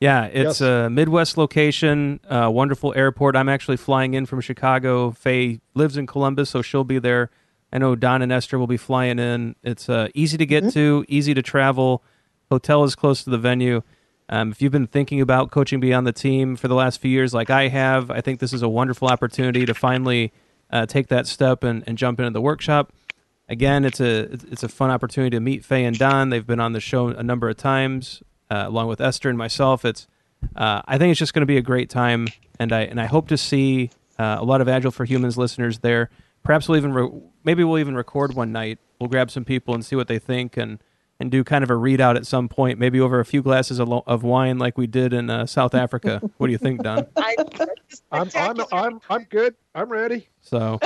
Yeah, 0.00 0.24
it's 0.24 0.60
yes. 0.60 0.86
a 0.86 0.88
Midwest 0.88 1.36
location, 1.36 2.20
uh, 2.26 2.50
wonderful 2.50 2.94
airport. 2.96 3.36
I'm 3.36 3.50
actually 3.50 3.76
flying 3.76 4.14
in 4.14 4.24
from 4.24 4.40
Chicago. 4.40 5.10
Faye 5.10 5.60
lives 5.74 5.98
in 5.98 6.06
Columbus, 6.06 6.48
so 6.48 6.62
she'll 6.62 6.84
be 6.84 6.98
there. 6.98 7.30
I 7.70 7.76
know 7.76 7.94
Don 7.94 8.22
and 8.22 8.32
Esther 8.32 8.58
will 8.58 8.66
be 8.66 8.78
flying 8.78 9.18
in. 9.18 9.56
It's 9.62 9.90
uh, 9.90 10.08
easy 10.14 10.38
to 10.38 10.46
get 10.46 10.64
mm-hmm. 10.64 10.70
to, 10.70 11.04
easy 11.06 11.34
to 11.34 11.42
travel. 11.42 12.02
Hotel 12.50 12.82
is 12.82 12.94
close 12.94 13.22
to 13.24 13.30
the 13.30 13.36
venue. 13.36 13.82
Um, 14.30 14.52
if 14.52 14.62
you've 14.62 14.72
been 14.72 14.86
thinking 14.86 15.20
about 15.20 15.50
coaching 15.50 15.80
beyond 15.80 16.06
the 16.06 16.12
team 16.12 16.56
for 16.56 16.66
the 16.66 16.74
last 16.74 16.98
few 16.98 17.10
years, 17.10 17.34
like 17.34 17.50
I 17.50 17.68
have, 17.68 18.10
I 18.10 18.22
think 18.22 18.40
this 18.40 18.54
is 18.54 18.62
a 18.62 18.68
wonderful 18.70 19.08
opportunity 19.08 19.66
to 19.66 19.74
finally 19.74 20.32
uh, 20.70 20.86
take 20.86 21.08
that 21.08 21.26
step 21.26 21.62
and, 21.62 21.84
and 21.86 21.98
jump 21.98 22.20
into 22.20 22.30
the 22.30 22.40
workshop. 22.40 22.90
Again, 23.50 23.84
it's 23.84 24.00
a 24.00 24.32
it's 24.50 24.62
a 24.62 24.68
fun 24.68 24.90
opportunity 24.90 25.36
to 25.36 25.40
meet 25.40 25.64
Faye 25.64 25.84
and 25.84 25.98
Don. 25.98 26.30
They've 26.30 26.46
been 26.46 26.60
on 26.60 26.72
the 26.72 26.80
show 26.80 27.08
a 27.08 27.22
number 27.22 27.48
of 27.48 27.56
times 27.56 28.22
uh, 28.50 28.64
along 28.66 28.88
with 28.88 29.00
Esther 29.00 29.28
and 29.28 29.38
myself. 29.38 29.84
It's 29.84 30.06
uh, 30.56 30.82
I 30.86 30.98
think 30.98 31.10
it's 31.10 31.18
just 31.18 31.34
going 31.34 31.42
to 31.42 31.46
be 31.46 31.56
a 31.56 31.62
great 31.62 31.90
time, 31.90 32.28
and 32.58 32.72
I 32.72 32.82
and 32.82 33.00
I 33.00 33.06
hope 33.06 33.28
to 33.28 33.36
see 33.36 33.90
uh, 34.18 34.38
a 34.40 34.44
lot 34.44 34.60
of 34.60 34.68
Agile 34.68 34.90
for 34.90 35.04
Humans 35.04 35.36
listeners 35.36 35.80
there. 35.80 36.10
Perhaps 36.42 36.68
we'll 36.68 36.78
even 36.78 36.92
re- 36.92 37.22
maybe 37.44 37.64
we'll 37.64 37.78
even 37.78 37.94
record 37.94 38.34
one 38.34 38.52
night. 38.52 38.78
We'll 38.98 39.08
grab 39.08 39.30
some 39.30 39.44
people 39.44 39.74
and 39.74 39.84
see 39.84 39.96
what 39.96 40.08
they 40.08 40.18
think, 40.18 40.56
and 40.56 40.78
and 41.20 41.30
do 41.30 41.44
kind 41.44 41.62
of 41.62 41.70
a 41.70 41.74
readout 41.74 42.16
at 42.16 42.26
some 42.26 42.48
point, 42.48 42.78
maybe 42.78 42.98
over 42.98 43.20
a 43.20 43.26
few 43.26 43.42
glasses 43.42 43.78
of, 43.78 43.86
lo- 43.86 44.02
of 44.06 44.22
wine, 44.22 44.56
like 44.58 44.78
we 44.78 44.86
did 44.86 45.12
in 45.12 45.28
uh, 45.28 45.44
South 45.44 45.74
Africa. 45.74 46.22
what 46.38 46.46
do 46.46 46.52
you 46.52 46.58
think, 46.58 46.82
Don? 46.82 47.06
I'm, 48.10 48.30
I'm 48.34 48.60
I'm 48.72 49.00
I'm 49.10 49.24
good. 49.24 49.54
I'm 49.74 49.90
ready. 49.90 50.28
So, 50.40 50.78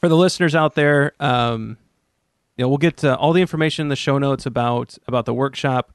for 0.00 0.08
the 0.08 0.16
listeners 0.16 0.54
out 0.54 0.74
there, 0.74 1.12
um, 1.18 1.78
you 2.56 2.64
know, 2.64 2.68
we'll 2.68 2.78
get 2.78 3.02
all 3.04 3.32
the 3.32 3.40
information 3.40 3.86
in 3.86 3.88
the 3.88 3.96
show 3.96 4.18
notes 4.18 4.44
about 4.44 4.98
about 5.08 5.24
the 5.24 5.34
workshop. 5.34 5.92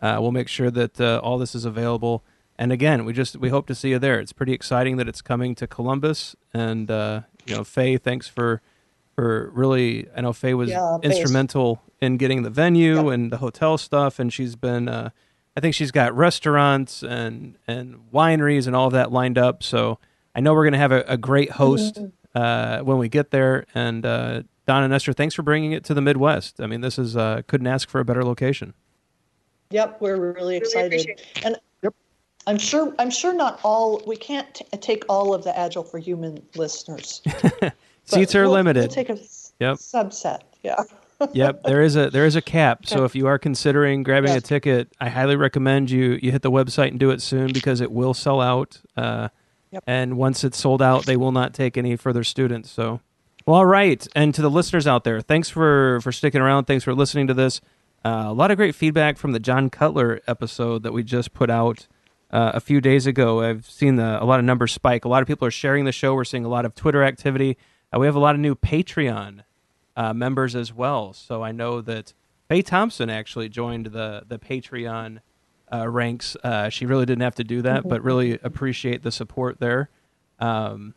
Uh, 0.00 0.18
we'll 0.20 0.32
make 0.32 0.48
sure 0.48 0.70
that 0.70 1.00
uh, 1.00 1.20
all 1.22 1.38
this 1.38 1.54
is 1.54 1.64
available. 1.64 2.24
And 2.58 2.72
again, 2.72 3.04
we 3.04 3.12
just 3.12 3.36
we 3.36 3.50
hope 3.50 3.66
to 3.66 3.74
see 3.74 3.90
you 3.90 3.98
there. 3.98 4.18
It's 4.18 4.32
pretty 4.32 4.52
exciting 4.52 4.96
that 4.96 5.08
it's 5.08 5.22
coming 5.22 5.54
to 5.56 5.66
Columbus. 5.66 6.36
And 6.54 6.90
uh, 6.90 7.22
you 7.46 7.56
know, 7.56 7.64
Faye, 7.64 7.98
thanks 7.98 8.28
for 8.28 8.62
for 9.14 9.50
really. 9.50 10.08
I 10.16 10.22
know 10.22 10.32
Faye 10.32 10.54
was 10.54 10.70
yeah, 10.70 10.98
instrumental 11.02 11.82
in 12.00 12.16
getting 12.16 12.42
the 12.42 12.50
venue 12.50 12.96
yep. 12.96 13.14
and 13.14 13.30
the 13.30 13.38
hotel 13.38 13.78
stuff, 13.78 14.18
and 14.18 14.32
she's 14.32 14.56
been. 14.56 14.88
Uh, 14.88 15.10
I 15.56 15.60
think 15.60 15.74
she's 15.74 15.90
got 15.90 16.14
restaurants 16.14 17.02
and 17.02 17.56
and 17.66 18.10
wineries 18.12 18.66
and 18.66 18.76
all 18.76 18.86
of 18.86 18.92
that 18.92 19.12
lined 19.12 19.38
up. 19.38 19.62
So 19.62 19.98
I 20.34 20.40
know 20.40 20.52
we're 20.52 20.64
going 20.64 20.72
to 20.72 20.78
have 20.78 20.92
a, 20.92 21.02
a, 21.08 21.16
great 21.16 21.52
host 21.52 21.94
mm-hmm. 21.94 22.06
Uh, 22.34 22.80
when 22.80 22.98
we 22.98 23.08
get 23.08 23.30
there. 23.30 23.64
And 23.74 24.04
uh, 24.04 24.42
Don 24.66 24.82
and 24.82 24.92
Esther, 24.92 25.14
thanks 25.14 25.34
for 25.34 25.40
bringing 25.40 25.72
it 25.72 25.84
to 25.84 25.94
the 25.94 26.02
Midwest. 26.02 26.60
I 26.60 26.66
mean, 26.66 26.82
this 26.82 26.98
is 26.98 27.14
couldn't 27.14 27.66
ask 27.66 27.88
for 27.88 27.98
a 27.98 28.04
better 28.04 28.22
location. 28.22 28.74
Yep, 29.70 30.00
we're 30.00 30.32
really 30.32 30.56
excited. 30.56 31.06
Really 31.06 31.16
and 31.44 31.56
yep. 31.82 31.94
I'm 32.46 32.58
sure 32.58 32.94
I'm 32.98 33.10
sure 33.10 33.34
not 33.34 33.60
all 33.62 34.02
we 34.06 34.16
can't 34.16 34.54
t- 34.54 34.64
take 34.78 35.04
all 35.08 35.34
of 35.34 35.44
the 35.44 35.56
Agile 35.58 35.82
for 35.82 35.98
Human 35.98 36.42
listeners. 36.54 37.22
Seats 38.04 38.34
are 38.34 38.44
we'll, 38.44 38.52
limited. 38.52 38.82
We'll 38.82 38.88
take 38.88 39.10
a 39.10 39.18
yep. 39.58 39.76
subset. 39.76 40.40
Yeah. 40.62 40.82
yep, 41.32 41.62
there 41.62 41.82
is 41.82 41.96
a 41.96 42.10
there 42.10 42.26
is 42.26 42.36
a 42.36 42.42
cap. 42.42 42.80
Okay. 42.80 42.94
So 42.94 43.04
if 43.04 43.14
you 43.14 43.26
are 43.26 43.38
considering 43.38 44.02
grabbing 44.02 44.30
yes. 44.32 44.38
a 44.38 44.40
ticket, 44.42 44.92
I 45.00 45.08
highly 45.08 45.36
recommend 45.36 45.90
you 45.90 46.18
you 46.22 46.30
hit 46.30 46.42
the 46.42 46.50
website 46.50 46.88
and 46.88 47.00
do 47.00 47.10
it 47.10 47.22
soon 47.22 47.52
because 47.52 47.80
it 47.80 47.90
will 47.90 48.14
sell 48.14 48.40
out. 48.40 48.80
Uh, 48.96 49.28
yep. 49.70 49.82
And 49.86 50.18
once 50.18 50.44
it's 50.44 50.58
sold 50.58 50.82
out, 50.82 51.06
they 51.06 51.16
will 51.16 51.32
not 51.32 51.54
take 51.54 51.78
any 51.78 51.96
further 51.96 52.22
students. 52.22 52.70
So, 52.70 53.00
well, 53.46 53.56
all 53.56 53.66
right. 53.66 54.06
And 54.14 54.34
to 54.34 54.42
the 54.42 54.50
listeners 54.50 54.86
out 54.86 55.04
there, 55.04 55.20
thanks 55.20 55.48
for 55.48 56.00
for 56.02 56.12
sticking 56.12 56.40
around. 56.40 56.64
Thanks 56.64 56.84
for 56.84 56.94
listening 56.94 57.28
to 57.28 57.34
this. 57.34 57.62
Uh, 58.06 58.26
a 58.28 58.32
lot 58.32 58.52
of 58.52 58.56
great 58.56 58.76
feedback 58.76 59.18
from 59.18 59.32
the 59.32 59.40
John 59.40 59.68
Cutler 59.68 60.20
episode 60.28 60.84
that 60.84 60.92
we 60.92 61.02
just 61.02 61.34
put 61.34 61.50
out 61.50 61.88
uh, 62.30 62.52
a 62.54 62.60
few 62.60 62.80
days 62.80 63.04
ago. 63.04 63.42
I've 63.42 63.68
seen 63.68 63.96
the, 63.96 64.22
a 64.22 64.24
lot 64.24 64.38
of 64.38 64.44
numbers 64.44 64.70
spike. 64.70 65.04
A 65.04 65.08
lot 65.08 65.22
of 65.22 65.26
people 65.26 65.44
are 65.44 65.50
sharing 65.50 65.86
the 65.86 65.90
show. 65.90 66.14
We're 66.14 66.22
seeing 66.22 66.44
a 66.44 66.48
lot 66.48 66.64
of 66.64 66.76
Twitter 66.76 67.02
activity. 67.02 67.58
Uh, 67.92 67.98
we 67.98 68.06
have 68.06 68.14
a 68.14 68.20
lot 68.20 68.36
of 68.36 68.40
new 68.40 68.54
Patreon 68.54 69.40
uh, 69.96 70.12
members 70.12 70.54
as 70.54 70.72
well. 70.72 71.14
So 71.14 71.42
I 71.42 71.50
know 71.50 71.80
that 71.80 72.14
Faye 72.48 72.62
Thompson 72.62 73.10
actually 73.10 73.48
joined 73.48 73.86
the 73.86 74.22
the 74.24 74.38
Patreon 74.38 75.18
uh, 75.72 75.88
ranks. 75.88 76.36
Uh, 76.44 76.68
she 76.68 76.86
really 76.86 77.06
didn't 77.06 77.22
have 77.22 77.34
to 77.34 77.44
do 77.44 77.60
that, 77.62 77.88
but 77.88 78.04
really 78.04 78.38
appreciate 78.44 79.02
the 79.02 79.10
support 79.10 79.58
there. 79.58 79.90
Um, 80.38 80.94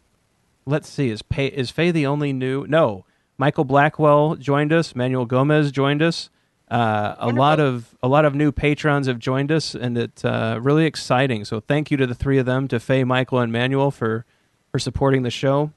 let's 0.68 0.88
see, 0.88 1.10
is 1.10 1.24
is 1.36 1.72
Faye 1.72 1.90
the 1.90 2.06
only 2.06 2.34
new? 2.34 2.68
No, 2.68 3.06
Michael 3.36 3.64
Blackwell 3.66 4.36
joined 4.36 4.72
us. 4.72 4.96
Manuel 4.96 5.26
Gomez 5.26 5.72
joined 5.72 6.04
us. 6.04 6.30
Uh, 6.70 7.16
a 7.18 7.30
lot 7.30 7.60
of 7.60 7.96
a 8.04 8.08
lot 8.08 8.26
of 8.26 8.36
new 8.36 8.52
patrons 8.52 9.08
have 9.08 9.18
joined 9.18 9.52
us, 9.52 9.74
and 9.74 9.98
it's 9.98 10.24
uh, 10.24 10.60
really 10.62 10.86
exciting. 10.86 11.44
So 11.44 11.60
thank 11.60 11.90
you 11.90 11.98
to 11.98 12.06
the 12.06 12.14
three 12.14 12.38
of 12.38 12.46
them, 12.46 12.68
to 12.68 12.80
Faye, 12.80 13.04
Michael, 13.04 13.40
and 13.40 13.52
Manuel 13.52 13.90
for 13.90 14.26
for 14.72 14.78
supporting 14.78 15.24
the 15.24 15.32
show. 15.32 15.72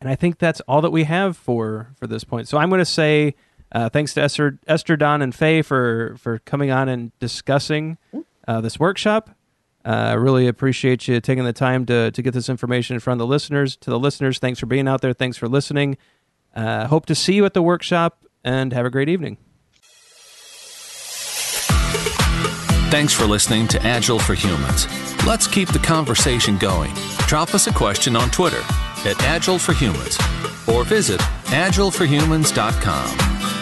And 0.00 0.08
I 0.08 0.14
think 0.14 0.38
that's 0.38 0.60
all 0.62 0.80
that 0.82 0.90
we 0.90 1.04
have 1.04 1.36
for 1.36 1.88
for 1.96 2.06
this 2.06 2.22
point. 2.22 2.46
So 2.46 2.58
I'm 2.58 2.68
going 2.68 2.78
to 2.78 2.84
say 2.84 3.34
uh, 3.72 3.88
thanks 3.88 4.14
to 4.14 4.22
Esther, 4.22 4.58
Esther, 4.68 4.96
Don, 4.96 5.20
and 5.20 5.34
Faye 5.34 5.62
for 5.62 6.16
for 6.16 6.38
coming 6.40 6.70
on 6.70 6.88
and 6.88 7.10
discussing 7.18 7.98
uh, 8.46 8.60
this 8.60 8.78
workshop. 8.78 9.30
I 9.84 10.12
uh, 10.12 10.16
really 10.16 10.46
appreciate 10.46 11.08
you 11.08 11.20
taking 11.20 11.44
the 11.44 11.52
time 11.52 11.86
to 11.86 12.12
to 12.12 12.22
get 12.22 12.34
this 12.34 12.48
information 12.48 12.94
in 12.94 13.00
front 13.00 13.20
of 13.20 13.26
the 13.26 13.30
listeners. 13.30 13.76
To 13.78 13.90
the 13.90 13.98
listeners, 13.98 14.38
thanks 14.38 14.60
for 14.60 14.66
being 14.66 14.86
out 14.86 15.00
there. 15.00 15.12
Thanks 15.12 15.36
for 15.36 15.48
listening. 15.48 15.96
Uh, 16.54 16.86
hope 16.86 17.06
to 17.06 17.14
see 17.16 17.34
you 17.34 17.44
at 17.44 17.54
the 17.54 17.62
workshop 17.62 18.24
and 18.44 18.72
have 18.72 18.86
a 18.86 18.90
great 18.90 19.08
evening. 19.08 19.38
Thanks 22.90 23.12
for 23.12 23.24
listening 23.24 23.68
to 23.68 23.80
Agile 23.82 24.18
for 24.18 24.34
Humans. 24.34 24.88
Let's 25.24 25.46
keep 25.46 25.68
the 25.68 25.78
conversation 25.78 26.58
going. 26.58 26.92
Drop 27.28 27.54
us 27.54 27.68
a 27.68 27.72
question 27.72 28.16
on 28.16 28.30
Twitter 28.30 28.62
at 29.04 29.22
Agile 29.22 29.60
for 29.60 29.72
Humans 29.72 30.18
or 30.66 30.82
visit 30.84 31.20
agileforhumans.com. 31.20 33.59